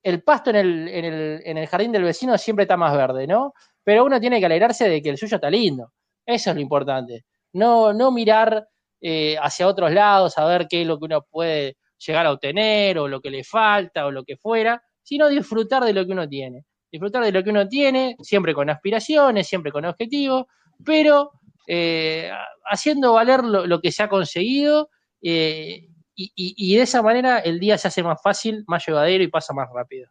[0.07, 3.27] el pasto en el, en, el, en el jardín del vecino siempre está más verde,
[3.27, 3.55] ¿no?
[3.83, 5.91] Pero uno tiene que alegrarse de que el suyo está lindo.
[6.25, 7.25] Eso es lo importante.
[7.55, 8.69] No, no mirar
[9.01, 13.01] eh, hacia otros lados a ver qué es lo que uno puede llegar a obtener
[13.01, 16.29] o lo que le falta o lo que fuera, sino disfrutar de lo que uno
[16.29, 16.67] tiene.
[16.93, 20.45] Disfrutar de lo que uno tiene, siempre con aspiraciones, siempre con objetivos,
[20.85, 21.33] pero
[21.67, 22.31] eh,
[22.65, 24.89] haciendo valer lo, que se ha conseguido
[25.21, 29.23] eh, y, y- y de esa manera el día se hace más fácil, más llevadero
[29.23, 30.09] y pasa más rápido.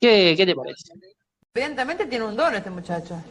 [0.00, 0.92] ¿Qué, qué te parece?
[1.54, 3.22] Evidentemente tiene un don este muchacho.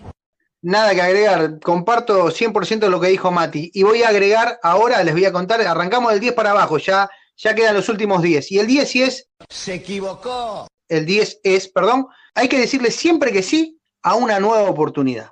[0.61, 3.71] Nada que agregar, comparto 100% lo que dijo Mati.
[3.73, 7.09] Y voy a agregar, ahora les voy a contar, arrancamos del 10 para abajo, ya,
[7.37, 8.51] ya quedan los últimos 10.
[8.51, 9.29] Y el 10 sí es...
[9.49, 10.67] Se equivocó.
[10.89, 15.31] El 10 es, perdón, hay que decirle siempre que sí a una nueva oportunidad.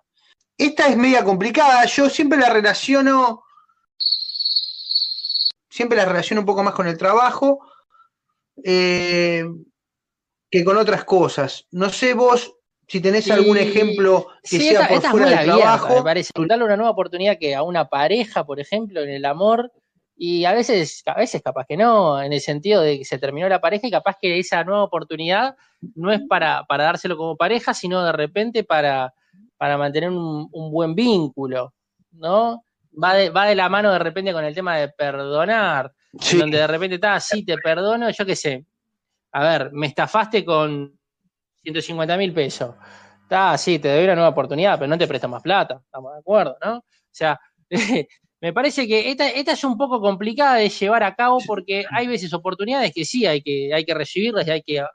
[0.58, 3.44] Esta es media complicada, yo siempre la relaciono,
[5.78, 7.60] siempre la relaciono un poco más con el trabajo
[8.64, 9.46] eh,
[10.50, 11.68] que con otras cosas.
[11.72, 12.56] No sé vos
[12.88, 15.62] si tenés algún ejemplo que Sí, sea esta, por esta es fuera muy del abierta,
[15.78, 15.96] trabajo.
[15.96, 16.32] me parece.
[16.48, 19.72] Darle una nueva oportunidad que a una pareja, por ejemplo, en el amor,
[20.16, 23.48] y a veces, a veces capaz que no, en el sentido de que se terminó
[23.48, 25.56] la pareja y capaz que esa nueva oportunidad
[25.94, 29.14] no es para, para dárselo como pareja, sino de repente para,
[29.58, 31.74] para mantener un, un buen vínculo,
[32.14, 32.64] ¿no?
[33.02, 36.38] Va de, va de la mano de repente con el tema de perdonar, Sí.
[36.38, 38.66] donde de repente está, sí, te perdono, yo qué sé.
[39.34, 40.98] A ver, me estafaste con
[41.62, 42.74] 150 mil pesos.
[43.24, 45.80] Está, sí, te doy una nueva oportunidad, pero no te presto más plata.
[45.84, 46.78] Estamos de acuerdo, ¿no?
[46.78, 47.40] O sea,
[48.42, 52.08] me parece que esta, esta es un poco complicada de llevar a cabo porque hay
[52.08, 54.90] veces oportunidades que sí hay que, hay que recibirlas y hay que, a-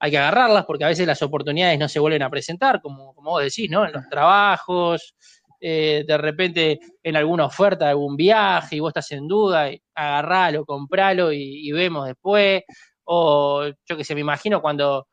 [0.00, 3.30] hay que agarrarlas porque a veces las oportunidades no se vuelven a presentar, como, como
[3.30, 3.86] vos decís, ¿no?
[3.86, 5.14] En los trabajos,
[5.60, 9.80] eh, de repente en alguna oferta de algún viaje y vos estás en duda, y
[9.94, 12.62] agarralo, compralo y, vemos después.
[13.04, 15.08] O yo que sé, me imagino cuando,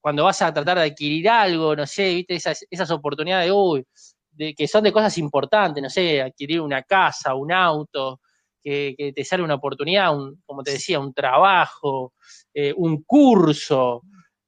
[0.00, 3.84] cuando vas a tratar de adquirir algo, no sé, viste, esas, oportunidades de, uy,
[4.32, 8.20] de, que son de cosas importantes, no sé, adquirir una casa, un auto,
[8.62, 12.14] que, que te sale una oportunidad, un- como te decía, un trabajo,
[12.54, 14.02] eh, un curso.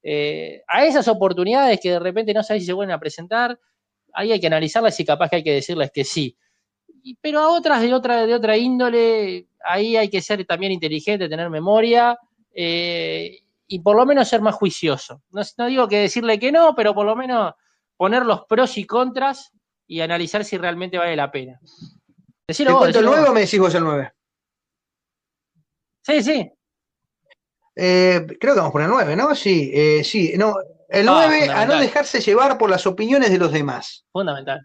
[0.05, 3.57] eh, a esas oportunidades que de repente no sabes si se vuelven a presentar,
[4.12, 6.37] ahí hay que analizarlas y capaz que hay que decirles que sí.
[7.20, 11.51] Pero a otras de otra, de otra índole, ahí hay que ser también inteligente, tener
[11.51, 12.18] memoria
[12.55, 15.22] eh, y por lo menos ser más juicioso.
[15.31, 17.55] No, no digo que decirle que no, pero por lo menos
[17.96, 19.53] poner los pros y contras
[19.87, 21.61] y analizar si realmente vale la pena.
[22.46, 24.12] ¿Te cuento el 9 o me decís vos el 9?
[26.03, 26.53] Sí, sí.
[27.75, 29.35] Eh, creo que vamos por el 9, ¿no?
[29.35, 30.35] Sí, eh, sí.
[30.37, 30.55] No,
[30.92, 34.05] el 9 a no dejarse llevar por las opiniones de los demás.
[34.12, 34.61] Fundamental.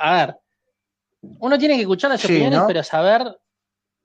[0.00, 0.36] A ver,
[1.20, 3.38] uno tiene que escuchar las opiniones, pero saber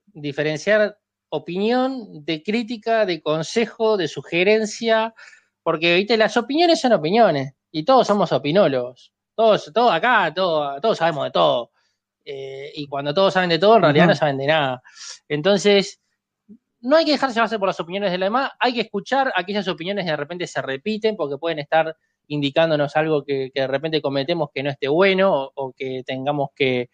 [0.06, 0.98] diferenciar
[1.30, 5.14] opinión de crítica, de consejo, de sugerencia,
[5.64, 6.18] porque ¿viste?
[6.18, 9.14] las opiniones son opiniones y todos somos opinólogos.
[9.36, 11.72] Todos, todos acá, todos, todos sabemos de todo.
[12.26, 14.84] Eh, y cuando todos saben de todo, en realidad no saben de nada.
[15.28, 16.02] Entonces,
[16.84, 19.68] no hay que dejarse llevarse por las opiniones de la demás, hay que escuchar aquellas
[19.70, 21.96] opiniones que de repente se repiten porque pueden estar
[22.28, 26.90] indicándonos algo que, de repente cometemos que no esté bueno o, que tengamos que,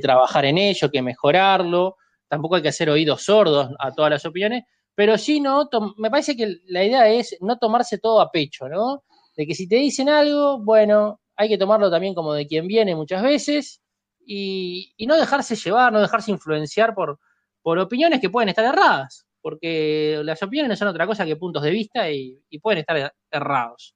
[0.00, 1.96] trabajar en ello, que mejorarlo.
[2.26, 6.34] Tampoco hay que hacer oídos sordos a todas las opiniones, pero sí, no, me parece
[6.34, 9.04] que la idea es no tomarse todo a pecho, ¿no?
[9.36, 12.96] De que si te dicen algo, bueno, hay que tomarlo también como de quien viene
[12.96, 13.82] muchas veces
[14.24, 17.18] y, no dejarse llevar, no dejarse influenciar por,
[17.60, 21.70] por opiniones que pueden estar erradas, porque las opiniones son otra cosa que puntos de
[21.70, 23.94] vista y, pueden estar errados.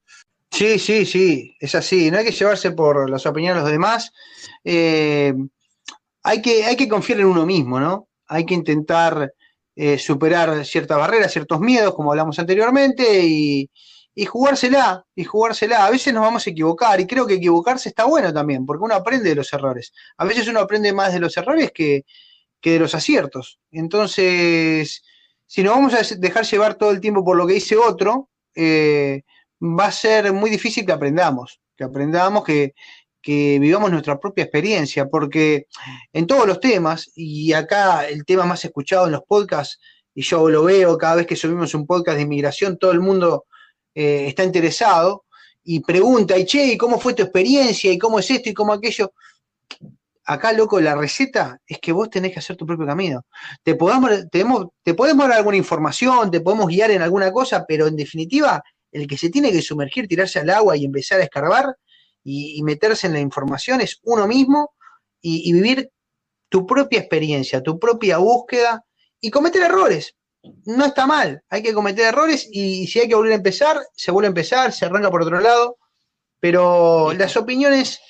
[0.51, 2.11] Sí, sí, sí, es así.
[2.11, 4.13] No hay que llevarse por las opiniones de los demás.
[4.65, 5.33] Eh,
[6.23, 8.09] hay, que, hay que confiar en uno mismo, ¿no?
[8.27, 9.33] Hay que intentar
[9.75, 13.71] eh, superar ciertas barreras, ciertos miedos, como hablamos anteriormente, y,
[14.19, 15.85] y jugársela, y jugársela.
[15.85, 18.95] A veces nos vamos a equivocar, y creo que equivocarse está bueno también, porque uno
[18.95, 19.93] aprende de los errores.
[20.17, 22.05] A veces uno aprende más de los errores que,
[22.63, 23.61] de los aciertos.
[23.71, 25.03] Entonces,
[25.47, 29.23] si nos vamos a dejar llevar todo el tiempo por lo que dice otro, eh,
[29.63, 32.75] va a ser muy difícil que aprendamos, que aprendamos, que,
[33.29, 35.67] vivamos nuestra propia experiencia, porque
[36.13, 39.81] en todos los temas, y acá el tema más escuchado en los podcasts,
[40.15, 43.47] y yo lo veo cada vez que subimos un podcast de inmigración, todo el mundo
[43.97, 45.25] eh, está interesado
[45.65, 47.91] y pregunta, y che, ¿y cómo fue tu experiencia?
[47.91, 48.49] ¿Y cómo es esto?
[48.49, 49.13] ¿Y cómo aquello?
[50.27, 53.25] Acá, loco, la receta es que vos tenés que hacer tu propio camino.
[53.63, 57.97] Te podemos, te podemos dar alguna información, te podemos guiar en alguna cosa, pero en
[57.97, 61.77] definitiva, el que se tiene que sumergir, tirarse al agua y empezar a escarbar
[62.25, 64.75] y, meterse en la información es uno mismo
[65.21, 65.91] y vivir
[66.49, 68.85] tu propia experiencia, tu propia búsqueda
[69.21, 70.15] y cometer errores,
[70.65, 74.11] no está mal, hay que cometer errores y si hay que volver a empezar, se
[74.11, 75.79] vuelve a empezar, se arranca por otro lado,
[76.41, 78.01] pero las opiniones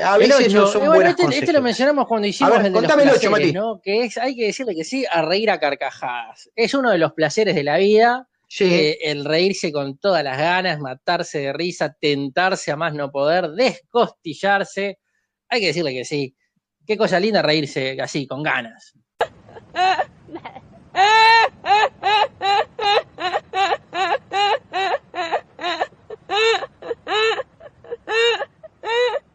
[0.00, 3.54] a veces no son buenas este, este, lo mencionamos cuando hicimos el de los placeres,
[3.54, 3.80] ¿no?
[3.82, 6.50] Que es, hay que decirle que sí a reír a carcajadas.
[6.54, 8.28] Es uno de los placeres de la vida,
[8.60, 13.50] eh, el reírse con todas las ganas, matarse de risa, tentarse a más no poder,
[13.50, 14.98] descostillarse.
[15.48, 16.36] Hay que decirle que sí.
[16.86, 18.94] Qué cosa linda reírse así, con ganas.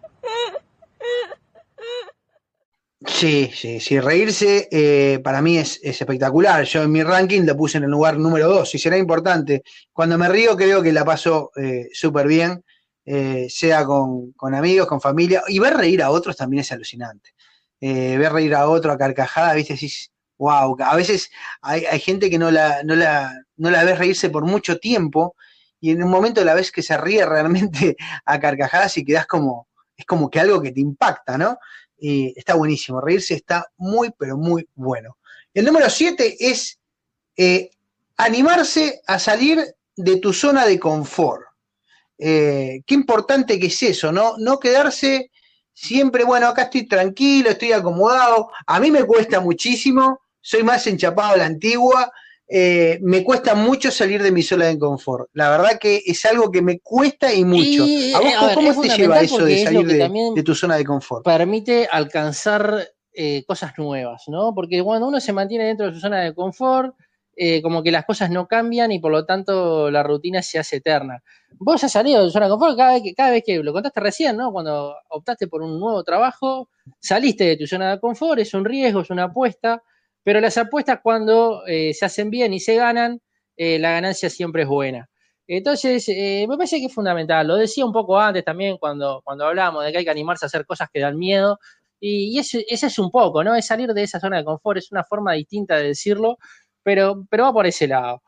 [3.05, 6.63] Sí, sí, sí, reírse eh, para mí es, espectacular.
[6.65, 9.63] Yo en mi ranking lo puse en el lugar número 2 y será importante.
[9.93, 12.63] Cuando me río creo que la paso eh, súper bien,
[13.05, 15.43] eh, sea con, amigos, con familia.
[15.47, 17.31] Y ver reír a otros también es alucinante.
[17.79, 21.29] ver reír a otro a carcajada, viste, decís, wow, a veces
[21.61, 25.35] hay, gente que no la, no, la, no la ves reírse por mucho tiempo
[25.79, 29.67] y en un momento la ves que se ríe realmente a carcajadas y quedas como,
[29.97, 31.57] es como que algo que te impacta, ¿no?
[31.97, 35.17] Y está buenísimo, reírse está muy, pero muy bueno.
[35.53, 36.79] El número siete es
[37.35, 37.71] eh,
[38.15, 39.59] animarse a salir
[39.95, 41.43] de tu zona de confort.
[42.19, 44.35] Eh, qué importante que es eso, ¿no?
[44.37, 45.31] No quedarse
[45.73, 48.51] siempre, bueno, acá estoy tranquilo, estoy acomodado.
[48.67, 52.09] A mí me cuesta muchísimo soy más enchapado a la antigua,
[52.49, 55.29] eh, me cuesta mucho salir de mi zona de confort.
[55.33, 57.83] La verdad que es algo que me cuesta y mucho.
[58.15, 61.25] ¿A vos cómo te lleva eso de salir de, tu zona de confort?
[61.25, 64.53] Permite alcanzar eh, cosas nuevas, ¿no?
[64.55, 66.95] Porque cuando uno se mantiene dentro de su zona de confort,
[67.35, 70.77] eh, como que las cosas no cambian y por lo tanto la rutina se hace
[70.77, 71.21] eterna.
[71.59, 73.73] Vos has salido de tu zona de confort cada vez que, cada vez que lo
[73.73, 74.53] contaste recién, ¿no?
[74.53, 79.01] Cuando optaste por un nuevo trabajo, saliste de tu zona de confort, es un riesgo,
[79.01, 79.83] es una apuesta
[80.27, 83.21] pero las apuestas cuando eh, se hacen bien y se ganan,
[83.55, 85.09] eh, la ganancia siempre es buena.
[85.47, 87.47] Entonces, eh, me parece que es fundamental.
[87.47, 90.47] Lo decía un poco antes también cuando, cuando hablábamos de que hay que animarse a
[90.47, 91.59] hacer cosas que dan miedo.
[92.01, 93.55] Y, ese, es un poco, ¿no?
[93.55, 96.37] Es salir de esa zona de confort, es una forma distinta de decirlo,
[96.83, 98.21] pero, pero va por ese lado.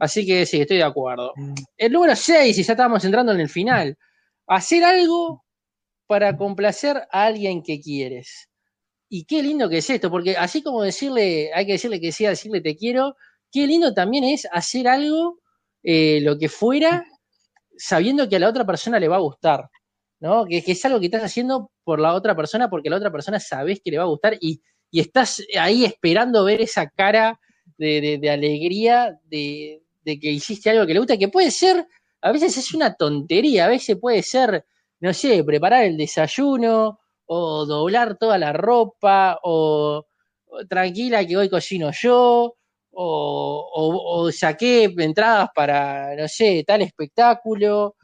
[0.00, 1.34] Así que sí, estoy de acuerdo.
[1.36, 1.54] Mm.
[1.76, 3.96] El número 6, y ya estábamos entrando en el final,
[4.48, 5.44] hacer algo
[6.08, 8.47] para complacer a alguien que quieres.
[9.08, 12.26] Y qué lindo que es esto, porque así como decirle, hay que decirle que sí,
[12.26, 13.16] decirle te quiero,
[13.50, 15.40] qué lindo también es hacer algo
[15.82, 17.06] eh, lo que fuera,
[17.76, 19.70] sabiendo que a la otra persona le va a gustar,
[20.20, 20.44] ¿no?
[20.44, 23.80] Que, es algo que estás haciendo por la otra persona porque la otra persona sabes
[23.82, 27.40] que le va a gustar y, y estás ahí esperando ver esa cara
[27.78, 31.86] de, alegría de, que hiciste algo que le gusta, que puede ser,
[32.20, 34.64] a veces es una tontería, a veces puede ser,
[35.00, 40.06] no sé, preparar el desayuno o doblar toda la ropa o,
[40.68, 42.54] tranquila que hoy cocino yo.
[43.00, 47.94] O, o, saqué entradas para, no sé, tal espectáculo,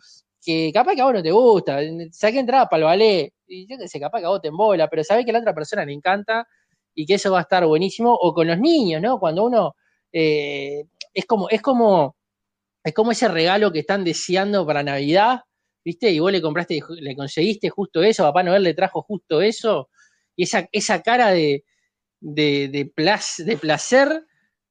[0.40, 1.80] que capaz que a vos no te gusta,
[2.12, 4.88] saqué entradas para el ballet, y yo que sé, capaz que a vos te embola,
[4.88, 6.46] pero sabés que a la otra persona le encanta
[6.94, 9.18] y que eso va a estar buenísimo, o con los niños, ¿no?
[9.18, 9.74] Cuando uno
[10.12, 12.16] eh, es como, es como,
[12.84, 15.40] es como ese regalo que están deseando para Navidad,
[15.84, 16.10] ¿viste?
[16.10, 19.90] Y vos le compraste, le conseguiste justo eso, Papá Noel le trajo justo eso,
[20.36, 21.64] y esa, esa cara de,
[22.20, 24.24] de, de, plac, de placer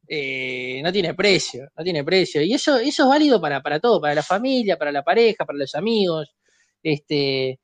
[0.08, 2.42] eh, no tiene precio, no tiene precio.
[2.42, 5.60] Y eso, eso es válido para, para todo, para la familia, para la pareja, para
[5.60, 6.36] los amigos.
[6.82, 7.60] Este,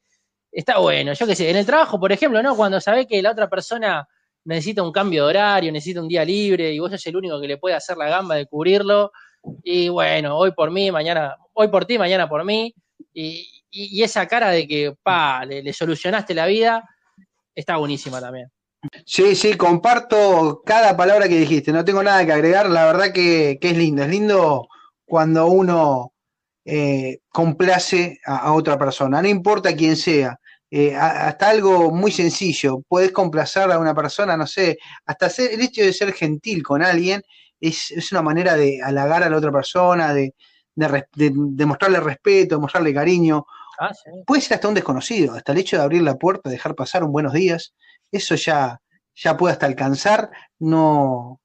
[0.52, 2.56] está bueno, yo qué sé, en el trabajo, por ejemplo, ¿no?
[2.56, 4.08] Cuando sabés que la otra persona
[4.46, 7.48] necesita un cambio de horario, necesita un día libre y vos sos el único que
[7.48, 9.12] le puede hacer la gamba de cubrirlo.
[9.64, 12.74] Y bueno, hoy por mí, mañana, hoy por ti, mañana por mí.
[13.14, 16.84] Y, esa cara de que, pa, le, solucionaste la vida,
[17.54, 18.50] está buenísima también.
[19.06, 23.58] Sí, sí, comparto cada palabra que dijiste, no tengo nada que agregar, la verdad que,
[23.60, 24.68] que es lindo, es lindo
[25.06, 26.14] cuando uno
[26.66, 30.40] eh, complace a, a, otra persona, no importa quién sea,
[30.72, 35.62] eh, hasta algo muy sencillo, puedes complacer a una persona, no sé, hasta ser, el
[35.62, 37.24] hecho de ser gentil con alguien
[37.60, 40.36] es, es una manera de halagar a la otra persona, de,
[40.80, 43.46] de, de, de mostrarle respeto, de mostrarle cariño.
[43.80, 44.10] Ah, sí.
[44.26, 47.12] Puede ser hasta un desconocido, hasta el hecho de abrir la puerta, dejar pasar un
[47.12, 47.74] buenos días,
[48.12, 48.82] eso ya,
[49.16, 51.40] ya puede hasta alcanzar, no,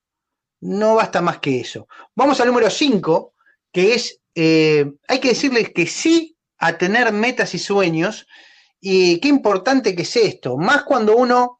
[0.60, 1.86] no basta más que eso.
[2.14, 3.34] Vamos al número 5,
[3.72, 8.26] que es, eh, hay que decirles que sí a tener metas y sueños,
[8.80, 11.58] y qué importante que es esto, más cuando uno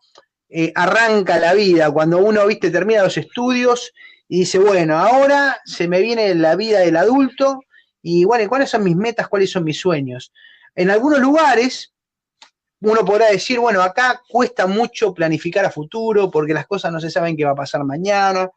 [0.49, 3.93] eh, arranca la vida, cuando uno, viste, termina los estudios
[4.29, 7.61] y dice, bueno, ahora se me viene la vida del adulto,
[8.03, 9.29] y bueno, ¿cuáles son mis metas?
[9.29, 10.33] ¿Cuáles son mis sueños?
[10.75, 11.95] En algunos lugares,
[12.81, 17.11] uno podrá decir, bueno, acá cuesta mucho planificar a futuro porque las cosas no se
[17.11, 18.51] saben qué va a pasar mañana.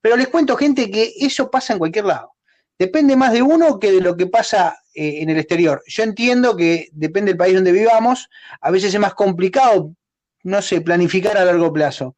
[0.00, 2.32] Pero les cuento, gente, que eso pasa en cualquier lado.
[2.78, 5.82] Depende más de uno que de lo que pasa eh, en el exterior.
[5.86, 8.28] Yo entiendo que depende del país donde vivamos,
[8.60, 9.94] a veces es más complicado,
[10.42, 12.14] no sé, planificar a largo plazo.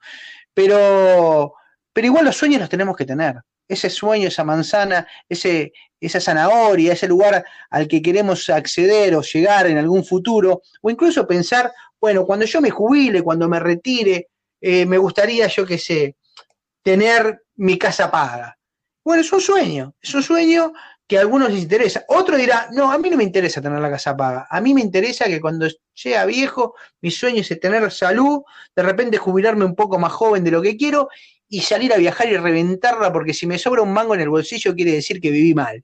[0.52, 1.54] Pero,
[1.98, 3.40] pero igual los sueños los tenemos que tener.
[3.66, 9.66] Ese sueño, esa manzana, ese, esa zanahoria, ese lugar al que queremos acceder o llegar
[9.66, 14.28] en algún futuro, o incluso pensar, bueno, cuando yo me jubile, cuando me retire,
[14.61, 16.14] eh, me gustaría, yo qué sé,
[16.84, 18.56] tener mi casa paga.
[19.04, 20.72] Bueno, es un sueño, es un sueño
[21.04, 22.04] que a algunos les interesa.
[22.06, 24.46] Otro dirá, no, a mí no me interesa tener la casa paga.
[24.48, 28.42] A mí me interesa que cuando sea viejo, mi sueño es tener salud,
[28.76, 31.08] de repente jubilarme un poco más joven de lo que quiero
[31.48, 34.74] y salir a viajar y reventarla, porque si me sobra un mango en el bolsillo
[34.74, 35.82] quiere decir que viví mal.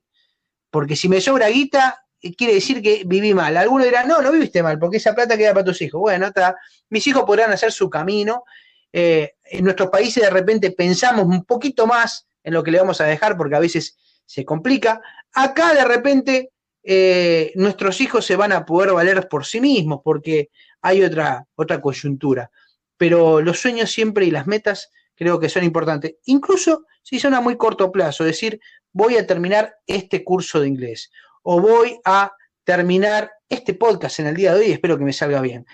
[0.71, 2.05] Porque si me sobra guita,
[2.37, 3.57] quiere decir que viví mal.
[3.57, 6.01] Algunos dirán, no, no viviste mal, porque esa plata queda para tus hijos.
[6.01, 6.57] Bueno, está.
[6.91, 8.45] Mis hijos podrán hacer su camino.
[8.93, 13.01] Eh, en nuestros países de repente pensamos un poquito más en lo que le vamos
[13.01, 13.97] a dejar, porque a veces
[14.27, 15.01] se complica.
[15.33, 16.51] Acá de repente
[16.83, 20.51] eh, nuestros hijos se van a poder valer por sí mismos, porque
[20.83, 22.51] hay otra, otra coyuntura.
[22.97, 27.41] Pero los sueños siempre y las metas creo que son importantes, incluso si son a
[27.41, 28.61] muy corto plazo, es decir,
[28.93, 31.11] voy a terminar este curso de inglés
[31.43, 32.33] o voy a
[32.65, 35.67] terminar este podcast en el día de hoy espero que me salga bien.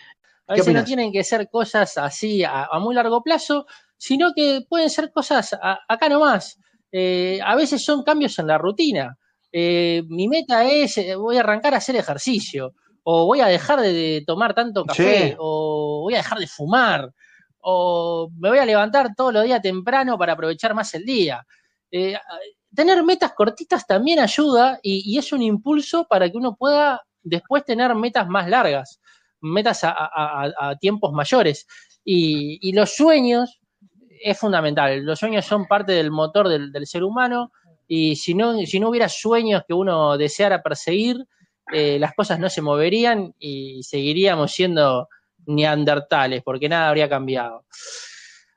[0.47, 4.63] A veces no tienen que ser cosas así a, a, muy largo plazo, sino que
[4.69, 6.59] pueden ser cosas a, acá nomás.
[6.91, 9.17] Eh, a veces son cambios en la rutina.
[9.53, 12.75] Eh, mi meta es, eh, voy a arrancar a hacer ejercicio,
[13.05, 15.35] o voy a dejar de, de tomar tanto café, sí.
[15.39, 17.13] o voy a dejar de fumar,
[17.61, 21.47] o me voy a levantar todos los días temprano para aprovechar más el día.
[21.91, 22.17] Eh,
[22.75, 27.95] tener metas cortitas también ayuda y, es un impulso para que uno pueda después tener
[27.95, 29.01] metas más largas,
[29.41, 31.67] metas a, tiempos mayores.
[32.05, 33.61] Y, los sueños
[34.23, 35.03] es fundamental.
[35.05, 37.53] Los sueños son parte del motor del, del ser humano
[37.93, 41.27] y si no, si no hubiera sueños que uno deseara perseguir,
[41.73, 45.09] eh, las cosas no se moverían y seguiríamos siendo
[45.47, 47.65] neandertales, porque nada habría cambiado.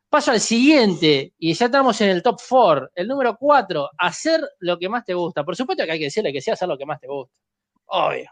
[0.10, 2.92] Paso al siguiente, y ya estamos en el top 4.
[2.94, 5.44] El número 4, hacer lo que más te gusta.
[5.44, 7.36] Por supuesto que hay que decirle que sea hacer lo que más te gusta.
[7.86, 8.30] Obvio.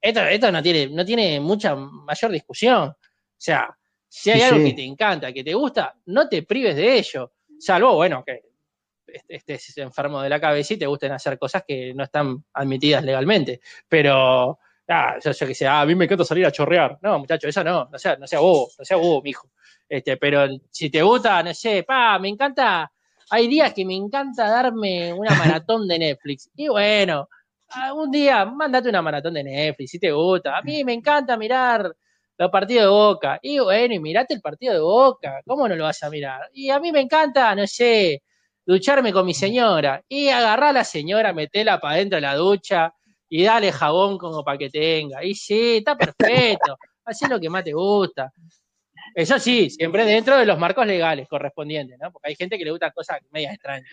[0.00, 2.88] Esto, esto no, tiene, no tiene mucha mayor discusión.
[2.88, 2.96] O
[3.36, 3.76] sea,
[4.08, 4.70] si hay sí, algo sí.
[4.70, 7.32] que te encanta, que te gusta, no te prives de ello.
[7.58, 8.42] Salvo, bueno, que
[9.28, 13.60] estés enfermo de la cabeza y te gusten hacer cosas que no están admitidas legalmente.
[13.88, 14.58] Pero,
[14.88, 16.98] ah, yo, yo que sé, ah, a mí me encanta salir a chorrear.
[17.02, 19.50] No, muchacho, eso no, no sea, no sea bobo, no sea bobo, mijo.
[19.88, 22.90] Este, pero si te gusta, no sé, pa, me encanta,
[23.30, 25.30] hay días que me encanta darme una
[25.64, 26.50] maratón de Netflix.
[26.56, 27.28] Y bueno,
[27.94, 30.56] un día, mándate una maratón de Netflix, si te gusta.
[30.56, 31.94] A mí me encanta mirar
[32.38, 33.38] los partidos de Boca.
[33.42, 36.50] Y bueno, y mirate el partido de Boca, ¿cómo no lo vas a mirar?
[36.52, 38.22] Y a mí me encanta, no sé,
[38.64, 40.02] ducharme con mi señora.
[40.08, 42.94] Y agarrar a la señora, metela para adentro de la ducha
[43.28, 45.24] y dale jabón como para que tenga.
[45.24, 46.78] Y sí, está perfecto.
[47.04, 48.32] Haz lo que más te gusta.
[49.14, 52.12] Eso sí, siempre dentro de los marcos legales correspondientes, ¿no?
[52.12, 53.88] Porque hay gente que le gusta cosas medias extrañas.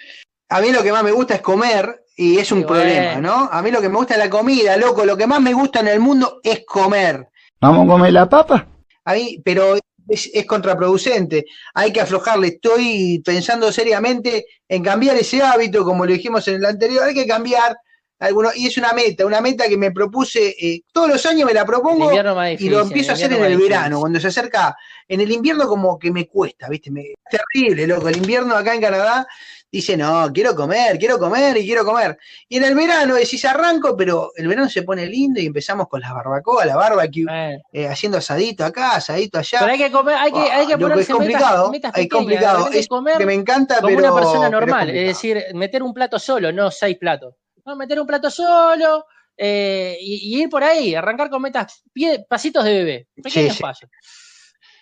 [0.49, 3.21] A mí lo que más me gusta es comer y es un Sí, problema, bueno.
[3.21, 3.49] ¿no?
[3.51, 5.05] A mí lo que me gusta es la comida, loco.
[5.05, 7.27] Lo que más me gusta en el mundo es comer.
[7.61, 8.67] ¿Vamos a comer la papa?
[9.05, 9.75] A mí, pero
[10.09, 11.45] es, es contraproducente.
[11.73, 12.47] Hay que aflojarle.
[12.47, 17.03] Estoy pensando seriamente en cambiar ese hábito, como lo dijimos en el anterior.
[17.05, 17.77] Hay que cambiar
[18.23, 21.53] alguno y es una meta, una meta que me propuse eh, todos los años me
[21.53, 22.11] la propongo
[22.57, 24.75] y lo empiezo a hacer en el verano, cuando se acerca.
[25.07, 26.89] En el invierno como que me cuesta, ¿viste?
[26.89, 28.07] Me, es terrible, loco.
[28.07, 29.27] El invierno acá en Canadá
[29.73, 32.17] dice, no, quiero comer, quiero comer y quiero comer.
[32.47, 35.99] Y en el verano decís arranco, pero el verano se pone lindo y empezamos con
[35.99, 37.25] las barbacoas, la barbecue,
[37.71, 39.59] eh, haciendo asadito acá, asadito allá.
[39.59, 42.19] pero hay que comer, hay que, hay que ponerse es complicado, metas, metas es pequeñas,
[42.19, 42.57] complicado.
[42.57, 45.07] de repente Es comer que me encanta, como pero una persona normal, es, complicado.
[45.07, 47.33] decir, meter un plato solo, no seis platos.
[47.65, 49.05] No, meter un plato solo
[49.37, 53.61] eh, y, y ir por ahí, arrancar con metas, pie- pasitos de bebé, pequeños sí.
[53.61, 53.89] pasos.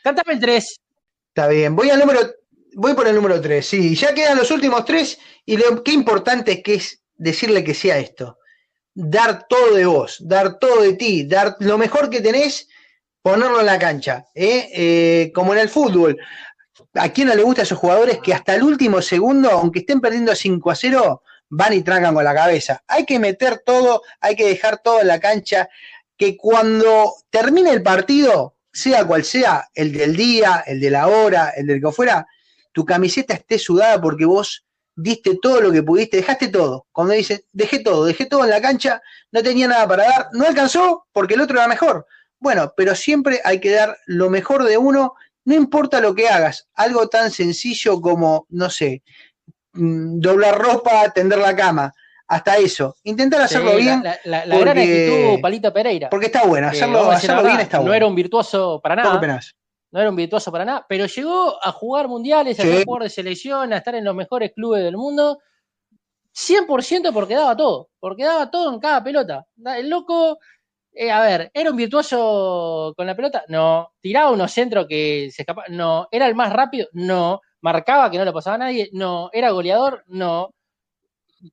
[0.03, 0.79] Cántame el tres.
[1.29, 2.19] Está bien, voy al número,
[2.73, 6.61] voy por el número 3, sí, ya quedan los últimos tres y lo qué importante
[6.61, 8.37] que es decirle que sea esto.
[8.93, 12.67] Dar todo de vos, dar todo de ti, dar lo mejor que tenés,
[13.21, 14.69] ponerlo en la cancha, ¿eh?
[14.73, 16.17] Eh, como en el fútbol.
[16.95, 20.01] ¿A quién no le gusta a esos jugadores que hasta el último segundo, aunque estén
[20.01, 22.83] perdiendo 5 a 0, van y trancan con la cabeza?
[22.87, 25.69] Hay que meter todo, hay que dejar todo en la cancha,
[26.17, 31.51] que cuando termine el partido, sea cual sea, el del día, el de la hora,
[31.55, 32.25] el del que fuera,
[32.71, 36.87] tu camiseta esté sudada porque vos diste todo lo que pudiste, dejaste todo.
[36.91, 40.45] Cuando dices, dejé todo, dejé todo en la cancha, no tenía nada para dar, no
[40.45, 42.05] alcanzó porque el otro era mejor.
[42.39, 46.67] Bueno, pero siempre hay que dar lo mejor de uno, no importa lo que hagas,
[46.73, 49.03] algo tan sencillo como, no sé,
[49.73, 51.93] doblar ropa, tender la cama,
[52.27, 52.95] hasta eso.
[53.03, 54.03] Intentar hacerlo Sí, bien.
[54.03, 56.09] La, la- la gran porque- actitud, Palito Pereira.
[56.09, 57.95] Porque está bueno, Que, hacerlo, bien está No bueno.
[57.95, 59.39] era un virtuoso para ¿Qué nada.
[59.91, 63.09] no era un virtuoso para nada, pero llegó a jugar mundiales, a ser jugador de
[63.09, 65.39] selección, a estar en los mejores clubes del mundo,
[66.33, 69.45] 100% porque daba todo, porque daba todo en cada pelota.
[69.77, 70.39] El loco,
[70.93, 73.43] eh, a ver, ¿era un virtuoso con la pelota?
[73.49, 73.91] No.
[73.99, 75.67] ¿Tiraba unos centros que se escapaba?
[75.69, 76.07] No.
[76.11, 76.87] ¿Era el más rápido?
[76.93, 77.41] No.
[77.61, 78.89] ¿Marcaba que no lo pasaba nadie?
[78.93, 79.29] No.
[79.33, 80.03] ¿Era goleador?
[80.07, 80.53] No.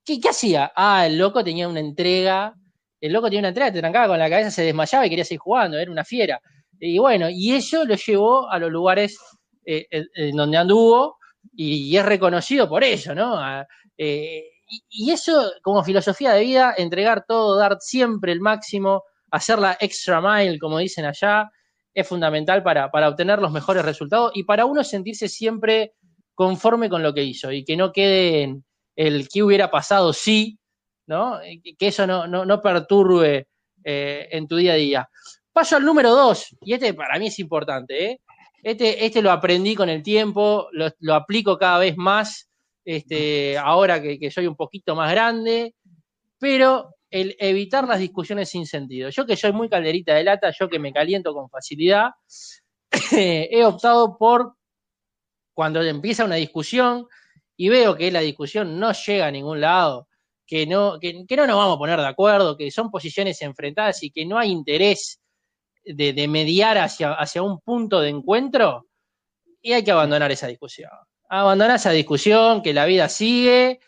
[0.05, 0.73] ¿Qué, hacía?
[0.75, 2.55] Ah, el loco tenía una entrega,
[3.01, 5.41] el loco tenía una entrega, te trancaba con la cabeza, se desmayaba y quería seguir
[5.41, 6.41] jugando, era una fiera.
[6.79, 9.19] Y bueno, y eso lo llevó a los lugares
[9.65, 11.17] eh, en, donde anduvo
[11.55, 13.41] y, es reconocido por ello, ¿no?
[13.97, 19.59] Eh, y, y eso como filosofía de vida, entregar todo, dar siempre el máximo, hacer
[19.59, 21.51] la extra mile, como dicen allá,
[22.01, 25.95] es fundamental para, para obtener los mejores resultados y para uno sentirse siempre
[26.35, 30.61] conforme con lo que hizo y que no quede en el que hubiera pasado sí,
[31.09, 31.41] ¿no?
[31.77, 33.49] Que eso no, no, no perturbe
[33.83, 35.09] eh, en tu día a día.
[35.53, 38.21] Paso al número dos, y este para mí es importante, ¿eh?
[38.63, 42.49] Este, este lo aprendí con el tiempo, lo, aplico cada vez más,
[42.85, 45.75] este, ahora que soy un poquito más grande,
[46.39, 49.11] pero el evitar las discusiones sin sentido.
[49.11, 52.11] Yo que soy muy calderita de lata, yo que me caliento con facilidad,
[53.13, 54.55] he optado por
[55.55, 57.07] cuando empieza una discusión
[57.57, 60.09] y veo que la discusión no llega a ningún lado,
[60.47, 64.11] que no, que, no nos vamos a poner de acuerdo, que son posiciones enfrentadas y
[64.11, 65.21] que no hay interés
[65.85, 68.87] de, de mediar hacia, hacia un punto de encuentro,
[69.61, 70.91] y hay que abandonar esa discusión.
[71.29, 73.81] Abandonar esa discusión, que la vida sigue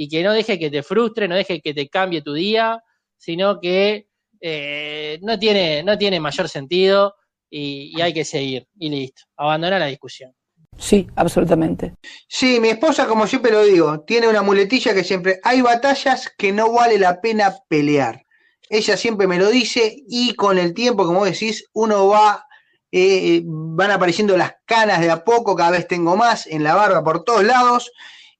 [0.00, 2.80] y que no deje que te frustre, no deje que te cambie tu día,
[3.16, 4.06] sino que
[4.40, 7.16] eh, no, tiene, no tiene mayor sentido
[7.50, 8.68] y, y hay que seguir.
[8.78, 9.22] Y listo.
[9.36, 10.32] Abandonar la discusión.
[10.78, 11.94] Sí, absolutamente.
[12.28, 16.52] Sí, mi esposa, como siempre lo digo, tiene una muletilla que siempre, hay batallas que
[16.52, 18.22] no vale la pena pelear.
[18.70, 22.46] Ella siempre me lo dice y con el tiempo, como vos decís, uno va,
[22.92, 27.02] eh, van apareciendo las canas de a poco, cada vez tengo más en la barba
[27.02, 27.90] por todos lados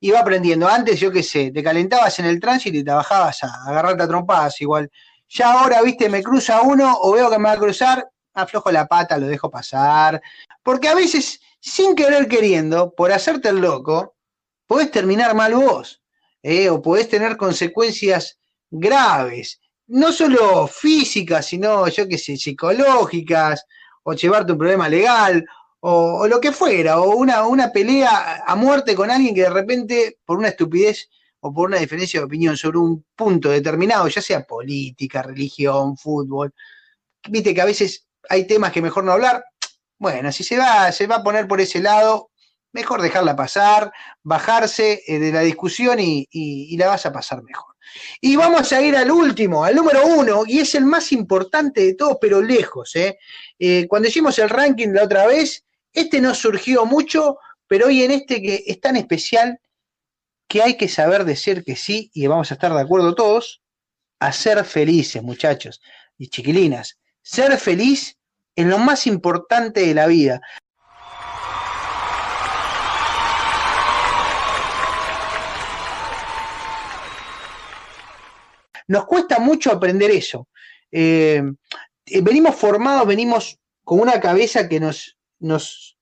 [0.01, 0.69] y va aprendiendo.
[0.69, 4.09] Antes, yo qué sé, te calentabas en el tránsito y te bajabas a agarrarte a
[4.09, 4.91] trompadas igual.
[5.29, 8.87] Ya ahora, viste, me cruza uno o veo que me va a cruzar, aflojo la
[8.87, 10.21] pata, lo dejo pasar.
[10.63, 14.17] Porque a veces, sin querer queriendo, por hacerte el loco,
[14.67, 16.03] podés terminar mal vos.
[16.43, 16.69] ¿eh?
[16.71, 18.39] o podés tener consecuencias
[18.71, 23.65] graves, no solo físicas, sino, yo qué sé, psicológicas,
[24.03, 25.45] o llevarte un problema legal,
[25.81, 30.19] o, lo que fuera, o una, una pelea a muerte con alguien que de repente,
[30.25, 31.09] por una estupidez
[31.41, 36.53] o por una diferencia de opinión sobre un punto determinado, ya sea política, religión, fútbol,
[37.29, 39.45] viste que a veces hay temas que mejor no hablar.
[39.99, 42.31] Bueno, si se va, se va a poner por ese lado,
[42.73, 47.43] mejor dejarla pasar, bajarse eh, de la discusión y, y- y la vas a pasar
[47.43, 47.75] mejor.
[48.21, 51.95] Y vamos a ir al último, al número uno, y es el más importante de
[51.95, 52.95] todos, pero lejos.
[52.97, 53.19] ¿eh?
[53.59, 55.65] Eh, cuando hicimos el ranking la otra vez,
[55.99, 59.61] este no surgió mucho, pero hoy en este que es tan especial
[60.49, 63.63] que hay que saber decir que sí, y vamos a estar de acuerdo todos,
[64.21, 65.81] a ser felices, muchachos
[66.17, 66.99] y chiquilinas.
[67.23, 68.17] Ser feliz
[68.57, 70.41] es lo más importante de la vida.
[78.87, 80.49] Nos cuesta mucho aprender eso.
[80.91, 81.43] Eh,
[82.07, 85.99] eh, venimos formados, venimos con una cabeza que nos, nos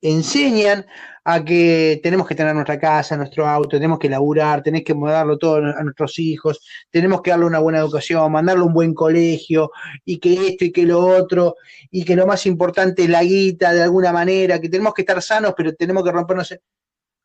[0.00, 0.86] enseñan
[1.24, 5.36] a que tenemos que tener nuestra casa, nuestro auto, tenemos que laburar, tenemos que darlo
[5.36, 6.60] todo a nuestros hijos,
[6.90, 9.70] tenemos que darle una buena educación, mandarle un buen colegio,
[10.04, 11.56] y que esto y que lo otro,
[11.90, 15.20] y que lo más importante es la guita de alguna manera, que tenemos que estar
[15.20, 16.54] sanos, pero tenemos que rompernos.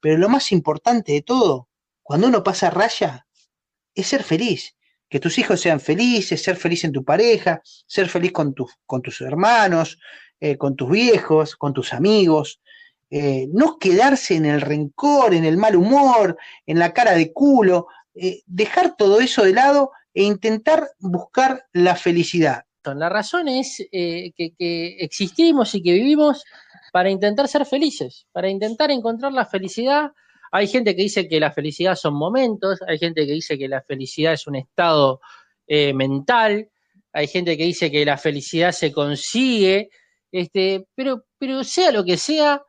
[0.01, 1.69] Pero lo más importante de todo,
[2.01, 3.25] cuando uno pasa raya,
[3.95, 4.75] es ser feliz.
[5.07, 9.01] Que tus hijos sean felices, ser feliz en tu pareja, ser feliz con, tus con
[9.01, 9.99] tus hermanos,
[10.45, 12.59] eh, con tus viejos, con tus amigos.
[13.09, 17.87] Eh, no quedarse en el rencor, en el mal humor, en la cara de culo.
[18.13, 22.65] eh, dejar todo eso de lado e intentar buscar la felicidad.
[22.83, 26.43] La razón es que, existimos y que vivimos
[26.91, 30.11] para intentar ser felices, para intentar encontrar la felicidad.
[30.51, 33.81] Hay gente que dice que la felicidad son momentos, hay gente que dice que la
[33.81, 35.21] felicidad es un estado
[35.69, 36.69] mental,
[37.13, 39.89] hay gente que dice que la felicidad se consigue,
[40.33, 42.61] este, pero, pero sea lo que sea,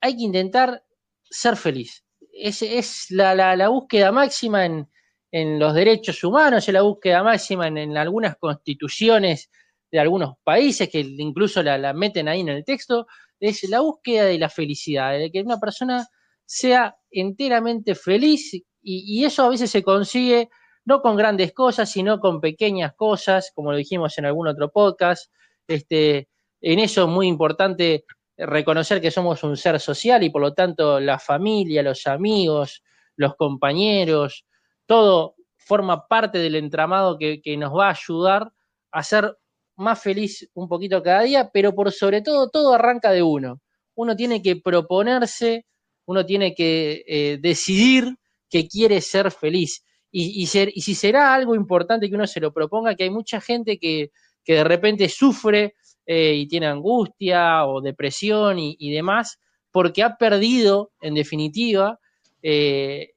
[0.00, 0.82] hay que intentar
[1.22, 2.04] ser feliz.
[2.32, 4.88] Es, es la, la, la búsqueda máxima en,
[5.30, 9.50] en los derechos humanos, es la búsqueda máxima en, algunas constituciones
[9.92, 13.06] de algunos países que incluso la, la, meten ahí en el texto,
[13.38, 16.06] es la búsqueda de la felicidad, de que una persona
[16.46, 20.48] sea enteramente feliz y, y eso a veces se consigue
[20.86, 25.30] no con grandes cosas, sino con pequeñas cosas, como lo dijimos en algún otro podcast.
[25.66, 26.28] Este,
[26.64, 28.04] en eso es muy importante
[28.38, 32.82] reconocer que somos un ser social y por lo tanto la familia, los amigos,
[33.16, 34.46] los compañeros,
[34.86, 38.50] todo forma parte del entramado que, que nos va a ayudar
[38.90, 39.36] a ser
[39.76, 43.60] más feliz un poquito cada día, pero por sobre todo todo arranca de uno.
[43.94, 45.66] Uno tiene que proponerse,
[46.06, 48.16] uno tiene que eh, decidir
[48.48, 49.84] que quiere ser feliz.
[50.10, 53.10] Y, y, ser, y, si será algo importante que uno se lo proponga, que hay
[53.10, 54.12] mucha gente que,
[54.44, 55.74] que de repente sufre
[56.06, 59.38] eh, y tiene angustia o depresión y, y, demás,
[59.70, 61.98] porque ha perdido, en definitiva,
[62.42, 63.12] eh,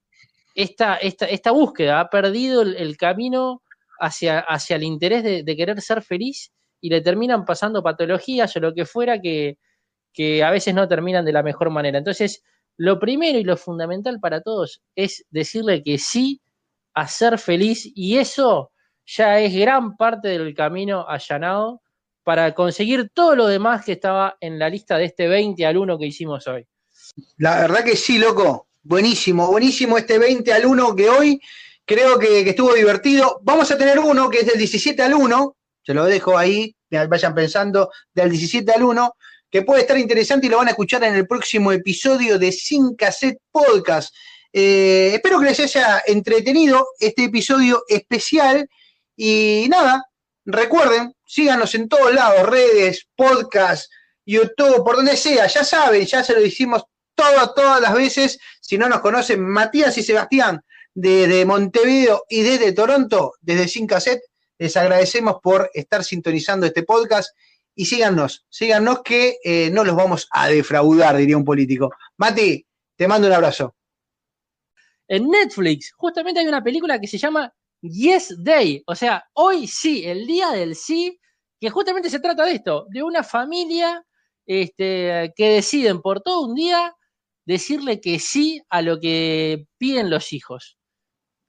[0.55, 3.61] esta, esta, esta, búsqueda, ha perdido el, camino
[3.99, 8.59] hacia, hacia, el interés de, de, querer ser feliz y le terminan pasando patologías o
[8.59, 9.57] lo que fuera que,
[10.13, 11.97] que a veces no terminan de la mejor manera.
[11.97, 12.43] Entonces,
[12.77, 16.41] lo primero y lo fundamental para todos es decirle que sí
[16.93, 18.71] a ser feliz y eso
[19.05, 21.81] ya es gran parte del camino allanado
[22.27, 25.97] para conseguir todo lo demás que estaba en la lista de este 20 al 1
[25.97, 26.67] que hicimos hoy.
[27.37, 28.67] La verdad que sí, loco.
[28.83, 31.41] Buenísimo, buenísimo este 20 al 1 que hoy
[31.85, 33.39] creo que, estuvo divertido.
[33.43, 35.55] Vamos a tener uno que es del 17 al 1,
[35.85, 39.15] se lo dejo ahí, vayan pensando, del 17 al 1,
[39.49, 42.97] que puede estar interesante y lo van a escuchar en el próximo episodio de Sin
[42.97, 44.13] Cassette Podcast.
[44.51, 48.67] Eh, espero que les haya entretenido este episodio especial
[49.15, 50.09] y nada,
[50.43, 53.91] recuerden, síganos en todos lados, redes, podcast,
[54.25, 58.77] YouTube, por donde sea, ya saben, ya se lo hicimos todas, todas las veces, si
[58.77, 60.61] no nos conocen, Matías y Sebastián
[60.93, 64.23] desde Montevideo y desde Toronto, desde Sin Cassette,
[64.57, 67.29] les agradecemos por estar sintonizando este podcast
[67.75, 71.91] y síganos, síganos que eh, no los vamos a defraudar, diría un político.
[72.17, 72.65] Mati,
[72.95, 73.75] te mando un abrazo.
[75.07, 77.53] En Netflix, justamente hay una película que se llama
[77.89, 81.19] Yes Day, o sea, hoy sí, el día del sí,
[81.59, 84.05] que justamente se trata de esto, de una familia
[84.45, 86.95] este, que deciden por todo un día
[87.45, 90.77] decirle que sí a lo que piden los hijos.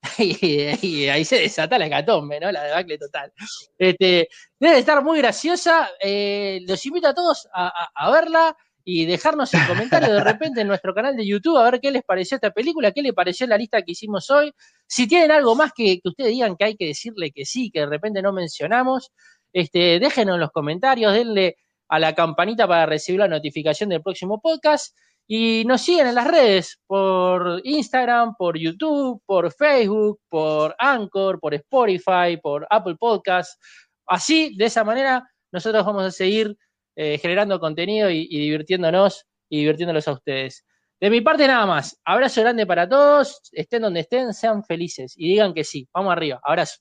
[0.19, 2.53] y, ahí se desata la hecatombe, ¿no?
[2.53, 3.33] La debacle total.
[3.77, 4.29] Este,
[4.59, 5.91] debe estar muy graciosa.
[6.01, 8.57] Eh, los invito a todos a, verla.
[8.85, 12.03] Y dejarnos en comentarios de repente en nuestro canal de YouTube a ver qué les
[12.03, 14.53] pareció esta película, qué les pareció la lista que hicimos hoy.
[14.87, 17.81] Si tienen algo más que, que ustedes digan que hay que decirle que sí, que
[17.81, 19.13] de repente no mencionamos,
[19.53, 21.57] este, déjenos en los comentarios, denle
[21.89, 24.97] a la campanita para recibir la notificación del próximo podcast.
[25.31, 31.53] Y nos siguen en las redes, por Instagram, por YouTube, por Facebook, por Anchor, por
[31.53, 33.61] Spotify, por Apple Podcast.
[34.07, 36.57] Así, de esa manera, nosotros vamos a seguir
[37.01, 40.65] eh, generando contenido y, y divirtiéndonos y divirtiéndolos a ustedes.
[41.01, 41.97] De mi parte nada más.
[42.05, 43.41] Abrazo grande para todos.
[43.53, 45.89] Estén donde estén, sean felices y digan que sí.
[45.95, 46.41] Vamos arriba.
[46.43, 46.81] Abrazo.